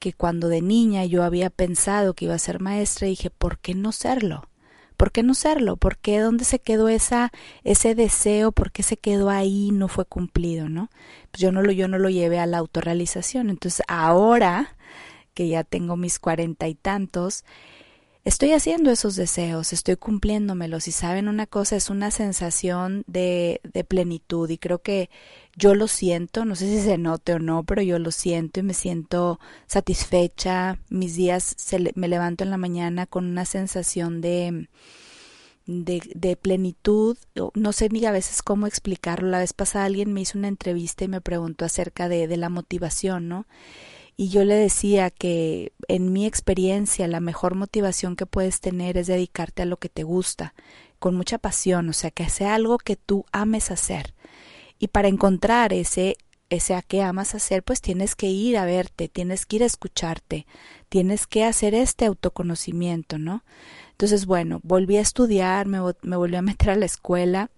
que 0.00 0.12
cuando 0.12 0.48
de 0.48 0.62
niña 0.62 1.04
yo 1.04 1.22
había 1.22 1.50
pensado 1.50 2.14
que 2.14 2.26
iba 2.26 2.34
a 2.34 2.38
ser 2.38 2.60
maestra, 2.60 3.08
dije, 3.08 3.30
¿por 3.30 3.58
qué 3.58 3.74
no 3.74 3.92
serlo? 3.92 4.48
¿Por 4.96 5.12
qué 5.12 5.22
no 5.22 5.34
serlo? 5.34 5.76
¿Por 5.76 5.98
qué 5.98 6.20
dónde 6.20 6.44
se 6.44 6.58
quedó 6.58 6.88
esa 6.88 7.30
ese 7.64 7.94
deseo? 7.94 8.52
¿Por 8.52 8.72
qué 8.72 8.82
se 8.82 8.96
quedó 8.96 9.28
ahí? 9.28 9.70
No 9.72 9.88
fue 9.88 10.06
cumplido, 10.06 10.68
¿no? 10.68 10.90
Pues 11.30 11.42
yo 11.42 11.52
no 11.52 11.62
lo 11.62 11.72
yo 11.72 11.86
no 11.88 11.98
lo 11.98 12.08
llevé 12.08 12.38
a 12.38 12.46
la 12.46 12.58
autorrealización. 12.58 13.50
Entonces, 13.50 13.84
ahora 13.88 14.76
que 15.34 15.48
ya 15.48 15.64
tengo 15.64 15.96
mis 15.96 16.18
cuarenta 16.18 16.66
y 16.66 16.74
tantos, 16.74 17.44
estoy 18.26 18.52
haciendo 18.52 18.90
esos 18.90 19.14
deseos, 19.14 19.72
estoy 19.72 19.94
cumpliéndomelos 19.94 20.88
y 20.88 20.92
saben 20.92 21.28
una 21.28 21.46
cosa, 21.46 21.76
es 21.76 21.90
una 21.90 22.10
sensación 22.10 23.04
de, 23.06 23.60
de 23.72 23.84
plenitud 23.84 24.50
y 24.50 24.58
creo 24.58 24.82
que 24.82 25.10
yo 25.54 25.76
lo 25.76 25.86
siento, 25.86 26.44
no 26.44 26.56
sé 26.56 26.66
si 26.66 26.82
se 26.82 26.98
note 26.98 27.34
o 27.34 27.38
no, 27.38 27.62
pero 27.62 27.82
yo 27.82 28.00
lo 28.00 28.10
siento 28.10 28.58
y 28.58 28.64
me 28.64 28.74
siento 28.74 29.38
satisfecha, 29.68 30.80
mis 30.90 31.14
días 31.14 31.54
se, 31.56 31.92
me 31.94 32.08
levanto 32.08 32.42
en 32.42 32.50
la 32.50 32.56
mañana 32.56 33.06
con 33.06 33.26
una 33.26 33.44
sensación 33.44 34.20
de, 34.20 34.68
de, 35.66 36.02
de, 36.12 36.36
plenitud, 36.36 37.16
no 37.54 37.72
sé 37.72 37.88
ni 37.90 38.04
a 38.06 38.10
veces 38.10 38.42
cómo 38.42 38.66
explicarlo. 38.66 39.28
La 39.28 39.38
vez 39.38 39.52
pasada 39.52 39.84
alguien 39.84 40.12
me 40.12 40.22
hizo 40.22 40.36
una 40.36 40.48
entrevista 40.48 41.04
y 41.04 41.08
me 41.08 41.20
preguntó 41.20 41.64
acerca 41.64 42.08
de, 42.08 42.26
de 42.26 42.36
la 42.36 42.48
motivación, 42.48 43.28
¿no? 43.28 43.46
Y 44.16 44.28
yo 44.28 44.44
le 44.44 44.54
decía 44.54 45.10
que 45.10 45.72
en 45.88 46.12
mi 46.12 46.26
experiencia 46.26 47.06
la 47.06 47.20
mejor 47.20 47.54
motivación 47.54 48.16
que 48.16 48.26
puedes 48.26 48.60
tener 48.60 48.96
es 48.96 49.06
dedicarte 49.06 49.62
a 49.62 49.66
lo 49.66 49.76
que 49.76 49.88
te 49.88 50.04
gusta, 50.04 50.54
con 50.98 51.14
mucha 51.14 51.38
pasión, 51.38 51.88
o 51.90 51.92
sea, 51.92 52.10
que 52.10 52.28
sea 52.30 52.54
algo 52.54 52.78
que 52.78 52.96
tú 52.96 53.26
ames 53.32 53.70
hacer. 53.70 54.14
Y 54.78 54.88
para 54.88 55.08
encontrar 55.08 55.72
ese 55.72 56.16
ese 56.48 56.74
a 56.74 56.82
qué 56.82 57.02
amas 57.02 57.34
hacer, 57.34 57.62
pues 57.62 57.80
tienes 57.80 58.14
que 58.14 58.28
ir 58.28 58.56
a 58.56 58.64
verte, 58.64 59.08
tienes 59.08 59.46
que 59.46 59.56
ir 59.56 59.62
a 59.62 59.66
escucharte, 59.66 60.46
tienes 60.88 61.26
que 61.26 61.44
hacer 61.44 61.74
este 61.74 62.06
autoconocimiento, 62.06 63.18
¿no? 63.18 63.42
Entonces, 63.90 64.26
bueno, 64.26 64.60
volví 64.62 64.96
a 64.96 65.00
estudiar, 65.00 65.66
me, 65.66 65.80
me 66.02 66.16
volví 66.16 66.36
a 66.36 66.42
meter 66.42 66.70
a 66.70 66.76
la 66.76 66.86
escuela 66.86 67.50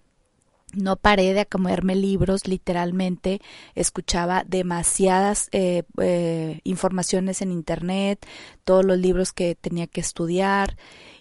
no 0.73 0.95
paré 0.95 1.33
de 1.33 1.41
acomodarme 1.41 1.95
libros, 1.95 2.47
literalmente 2.47 3.41
escuchaba 3.75 4.43
demasiadas 4.47 5.49
eh, 5.51 5.83
eh, 6.01 6.59
informaciones 6.63 7.41
en 7.41 7.51
internet, 7.51 8.25
todos 8.63 8.85
los 8.85 8.97
libros 8.97 9.33
que 9.33 9.55
tenía 9.55 9.87
que 9.87 10.01
estudiar 10.01 10.77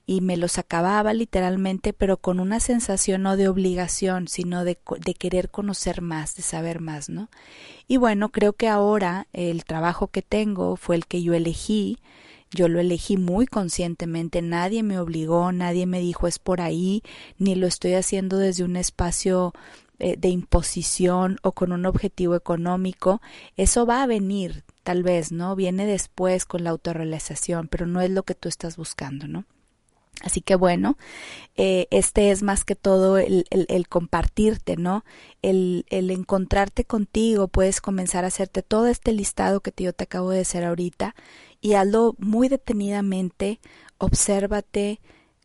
y 0.07 0.21
me 0.21 0.37
los 0.37 0.59
acababa 0.59 1.13
literalmente, 1.13 1.93
pero 1.93 2.17
con 2.17 2.41
una 2.41 2.61
sensación 2.61 3.23
no 3.23 3.37
de 3.37 3.49
obligación, 3.49 4.27
sino 4.29 4.65
de 4.65 4.77
querer 5.19 5.51
conocer 5.51 6.01
más, 6.01 6.35
de 6.35 6.43
saber 6.43 6.81
más, 6.81 7.11
¿no? 7.11 7.29
Y 7.87 7.99
bueno, 7.99 8.31
creo 8.31 8.55
que 8.55 8.69
ahora 8.69 9.27
el 9.33 9.65
trabajo 9.65 10.09
que 10.09 10.23
tengo 10.23 10.77
fue 10.77 10.97
el 10.97 11.07
que 11.07 11.23
yo 11.23 11.35
elegí, 11.35 11.99
yo 12.51 12.69
lo 12.69 12.81
elegí 12.81 13.17
muy 13.17 13.47
conscientemente, 13.47 14.43
nadie 14.43 14.83
me 14.83 14.99
obligó, 14.99 15.53
nadie 15.53 15.87
me 15.87 16.01
dijo 16.01 16.27
es 16.27 16.39
por 16.39 16.61
ahí, 16.61 17.03
ni 17.39 17.55
lo 17.55 17.67
estoy 17.67 17.95
haciendo 17.95 18.39
desde 18.39 18.65
un 18.65 18.77
espacio 18.77 19.53
eh, 20.01 20.17
de 20.17 20.29
imposición 20.29 21.39
o 21.43 21.53
con 21.53 21.73
un 21.73 21.85
objetivo 21.85 22.37
económico. 22.37 23.21
Eso 23.57 23.85
va 23.85 24.03
a 24.03 24.07
venir, 24.07 24.63
tal 24.85 25.03
vez, 25.03 25.33
¿no? 25.33 25.57
Viene 25.57 25.87
después 25.87 26.45
con 26.45 26.63
la 26.63 26.71
autorrealización, 26.71 27.67
pero 27.67 27.87
no 27.87 28.01
es 28.01 28.11
lo 28.11 28.23
que 28.23 28.37
tú 28.37 28.49
estás 28.49 28.77
buscando, 28.77 29.27
¿no? 29.27 29.45
Así 30.23 30.41
que 30.41 30.57
bueno, 30.57 30.97
eh, 31.57 31.87
este 31.91 32.31
es 32.31 32.43
más 32.43 32.65
que 32.65 32.75
todo 32.75 33.19
el, 33.19 33.45
el, 33.51 33.67
el 33.69 33.89
compartirte, 33.89 34.77
¿no? 34.77 35.05
El, 35.43 35.85
el, 35.91 36.11
encontrarte 36.11 36.85
contigo, 36.85 37.47
puedes 37.49 37.81
comenzar 37.81 38.25
a 38.25 38.29
hacerte 38.29 38.63
todo 38.63 38.89
este 38.89 39.13
listado 39.13 39.61
que 39.61 39.73
yo 39.77 39.93
te 39.93 40.05
acabo 40.05 40.31
de 40.31 40.41
hacer 40.41 40.65
ahorita 40.65 41.15
y 41.61 41.75
hazlo 41.75 42.15
muy 42.19 42.49
detenidamente, 42.49 43.61
obsérvate 43.99 45.01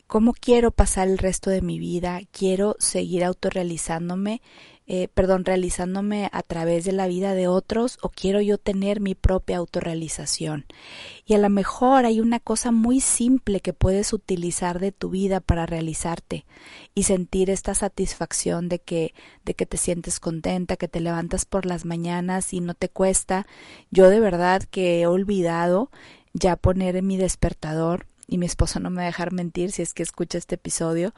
cómo 0.07 0.33
quiero 0.33 0.71
pasar 0.71 1.07
el 1.07 1.17
resto 1.17 1.49
de 1.49 1.61
mi 1.61 1.79
vida, 1.79 2.21
quiero 2.31 2.75
seguir 2.79 3.23
autorrealizándome, 3.23 4.41
eh, 4.85 5.07
perdón, 5.13 5.45
realizándome 5.45 6.29
a 6.31 6.41
través 6.41 6.83
de 6.83 6.91
la 6.91 7.07
vida 7.07 7.33
de 7.33 7.47
otros 7.47 7.97
o 8.01 8.09
quiero 8.09 8.41
yo 8.41 8.57
tener 8.57 8.99
mi 8.99 9.15
propia 9.15 9.57
autorrealización. 9.57 10.65
Y 11.25 11.35
a 11.35 11.37
lo 11.37 11.49
mejor 11.49 12.05
hay 12.05 12.19
una 12.19 12.39
cosa 12.39 12.71
muy 12.71 12.99
simple 12.99 13.61
que 13.61 13.71
puedes 13.71 14.11
utilizar 14.11 14.79
de 14.79 14.91
tu 14.91 15.09
vida 15.09 15.39
para 15.39 15.65
realizarte 15.65 16.45
y 16.93 17.03
sentir 17.03 17.49
esta 17.49 17.73
satisfacción 17.75 18.67
de 18.67 18.79
que, 18.79 19.13
de 19.45 19.53
que 19.53 19.65
te 19.65 19.77
sientes 19.77 20.19
contenta, 20.19 20.75
que 20.75 20.89
te 20.89 20.99
levantas 20.99 21.45
por 21.45 21.65
las 21.65 21.85
mañanas 21.85 22.53
y 22.53 22.59
no 22.59 22.73
te 22.73 22.89
cuesta. 22.89 23.47
Yo 23.89 24.09
de 24.09 24.19
verdad 24.19 24.63
que 24.63 25.01
he 25.01 25.07
olvidado 25.07 25.91
ya 26.33 26.55
poner 26.55 26.97
en 26.97 27.07
mi 27.07 27.15
despertador 27.15 28.07
y 28.27 28.37
mi 28.37 28.45
esposo 28.45 28.79
no 28.79 28.89
me 28.89 28.97
va 28.97 29.03
a 29.03 29.05
dejar 29.05 29.31
mentir 29.31 29.71
si 29.71 29.81
es 29.81 29.93
que 29.93 30.03
escucha 30.03 30.37
este 30.37 30.55
episodio, 30.55 31.13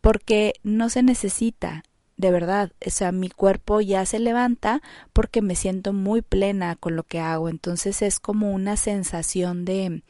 porque 0.00 0.54
no 0.62 0.90
se 0.90 1.02
necesita, 1.02 1.82
de 2.16 2.30
verdad, 2.30 2.72
o 2.84 2.90
sea, 2.90 3.12
mi 3.12 3.28
cuerpo 3.28 3.80
ya 3.80 4.04
se 4.06 4.18
levanta 4.18 4.82
porque 5.12 5.42
me 5.42 5.54
siento 5.54 5.92
muy 5.92 6.22
plena 6.22 6.76
con 6.76 6.96
lo 6.96 7.02
que 7.02 7.20
hago, 7.20 7.48
entonces 7.48 8.02
es 8.02 8.20
como 8.20 8.52
una 8.52 8.76
sensación 8.76 9.64
de 9.64 10.02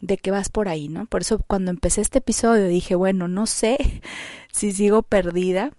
de 0.00 0.18
que 0.18 0.30
vas 0.30 0.50
por 0.50 0.68
ahí, 0.68 0.88
¿no? 0.88 1.06
Por 1.06 1.22
eso 1.22 1.42
cuando 1.46 1.70
empecé 1.70 2.02
este 2.02 2.18
episodio 2.18 2.66
dije, 2.68 2.94
bueno, 2.94 3.26
no 3.26 3.46
sé 3.46 3.78
si 4.52 4.72
sigo 4.72 5.02
perdida, 5.02 5.72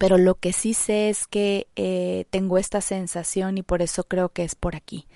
pero 0.00 0.16
lo 0.16 0.36
que 0.36 0.54
sí 0.54 0.72
sé 0.72 1.10
es 1.10 1.26
que 1.26 1.66
eh, 1.76 2.24
tengo 2.30 2.56
esta 2.56 2.80
sensación 2.80 3.58
y 3.58 3.62
por 3.62 3.82
eso 3.82 4.04
creo 4.04 4.30
que 4.30 4.44
es 4.44 4.54
por 4.54 4.74
aquí. 4.74 5.06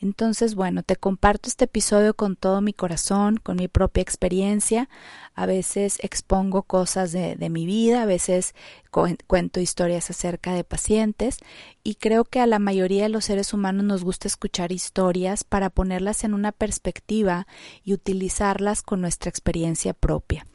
Entonces, 0.00 0.56
bueno, 0.56 0.82
te 0.82 0.96
comparto 0.96 1.48
este 1.48 1.66
episodio 1.66 2.14
con 2.14 2.34
todo 2.34 2.60
mi 2.60 2.72
corazón, 2.72 3.36
con 3.36 3.58
mi 3.58 3.68
propia 3.68 4.02
experiencia. 4.02 4.88
A 5.36 5.46
veces 5.46 6.00
expongo 6.02 6.64
cosas 6.64 7.12
de, 7.12 7.36
de 7.36 7.50
mi 7.50 7.66
vida, 7.66 8.02
a 8.02 8.06
veces 8.06 8.56
cuento 9.28 9.60
historias 9.60 10.10
acerca 10.10 10.54
de 10.54 10.64
pacientes 10.64 11.38
y 11.84 11.94
creo 11.94 12.24
que 12.24 12.40
a 12.40 12.48
la 12.48 12.58
mayoría 12.58 13.04
de 13.04 13.10
los 13.10 13.26
seres 13.26 13.54
humanos 13.54 13.84
nos 13.84 14.02
gusta 14.02 14.26
escuchar 14.26 14.72
historias 14.72 15.44
para 15.44 15.70
ponerlas 15.70 16.24
en 16.24 16.34
una 16.34 16.50
perspectiva 16.50 17.46
y 17.84 17.92
utilizarlas 17.92 18.82
con 18.82 19.00
nuestra 19.00 19.28
experiencia 19.30 19.94
propia. 19.94 20.46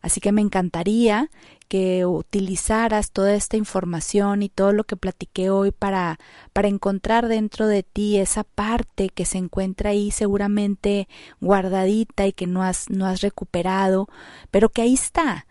Así 0.00 0.20
que 0.20 0.32
me 0.32 0.40
encantaría 0.40 1.28
que 1.66 2.06
utilizaras 2.06 3.10
toda 3.10 3.34
esta 3.34 3.56
información 3.56 4.42
y 4.42 4.48
todo 4.48 4.72
lo 4.72 4.84
que 4.84 4.96
platiqué 4.96 5.50
hoy 5.50 5.70
para, 5.70 6.18
para 6.52 6.68
encontrar 6.68 7.28
dentro 7.28 7.66
de 7.66 7.82
ti 7.82 8.16
esa 8.16 8.44
parte 8.44 9.10
que 9.10 9.24
se 9.24 9.38
encuentra 9.38 9.90
ahí 9.90 10.10
seguramente 10.10 11.08
guardadita 11.40 12.26
y 12.26 12.32
que 12.32 12.46
no 12.46 12.62
has, 12.62 12.88
no 12.90 13.06
has 13.06 13.20
recuperado, 13.20 14.08
pero 14.50 14.70
que 14.70 14.82
ahí 14.82 14.94
está. 14.94 15.46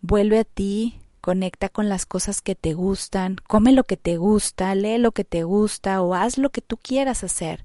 Vuelve 0.00 0.38
a 0.38 0.44
ti, 0.44 0.98
conecta 1.20 1.68
con 1.68 1.88
las 1.88 2.06
cosas 2.06 2.40
que 2.40 2.54
te 2.54 2.72
gustan, 2.72 3.36
come 3.46 3.72
lo 3.72 3.84
que 3.84 3.98
te 3.98 4.16
gusta, 4.16 4.74
lee 4.74 4.98
lo 4.98 5.12
que 5.12 5.24
te 5.24 5.44
gusta 5.44 6.00
o 6.02 6.14
haz 6.14 6.38
lo 6.38 6.50
que 6.50 6.62
tú 6.62 6.78
quieras 6.78 7.22
hacer. 7.22 7.64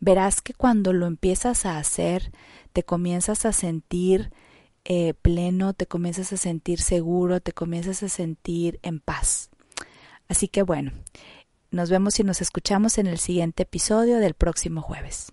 Verás 0.00 0.42
que 0.42 0.52
cuando 0.52 0.92
lo 0.92 1.06
empiezas 1.06 1.64
a 1.64 1.78
hacer, 1.78 2.32
te 2.72 2.82
comienzas 2.82 3.46
a 3.46 3.52
sentir 3.52 4.32
eh, 4.88 5.14
pleno, 5.14 5.74
te 5.74 5.86
comienzas 5.86 6.32
a 6.32 6.36
sentir 6.36 6.80
seguro, 6.80 7.40
te 7.40 7.52
comienzas 7.52 8.02
a 8.02 8.08
sentir 8.08 8.78
en 8.82 9.00
paz. 9.00 9.50
Así 10.28 10.48
que 10.48 10.62
bueno, 10.62 10.92
nos 11.70 11.90
vemos 11.90 12.18
y 12.20 12.24
nos 12.24 12.40
escuchamos 12.40 12.98
en 12.98 13.06
el 13.06 13.18
siguiente 13.18 13.64
episodio 13.64 14.18
del 14.18 14.34
próximo 14.34 14.82
jueves. 14.82 15.32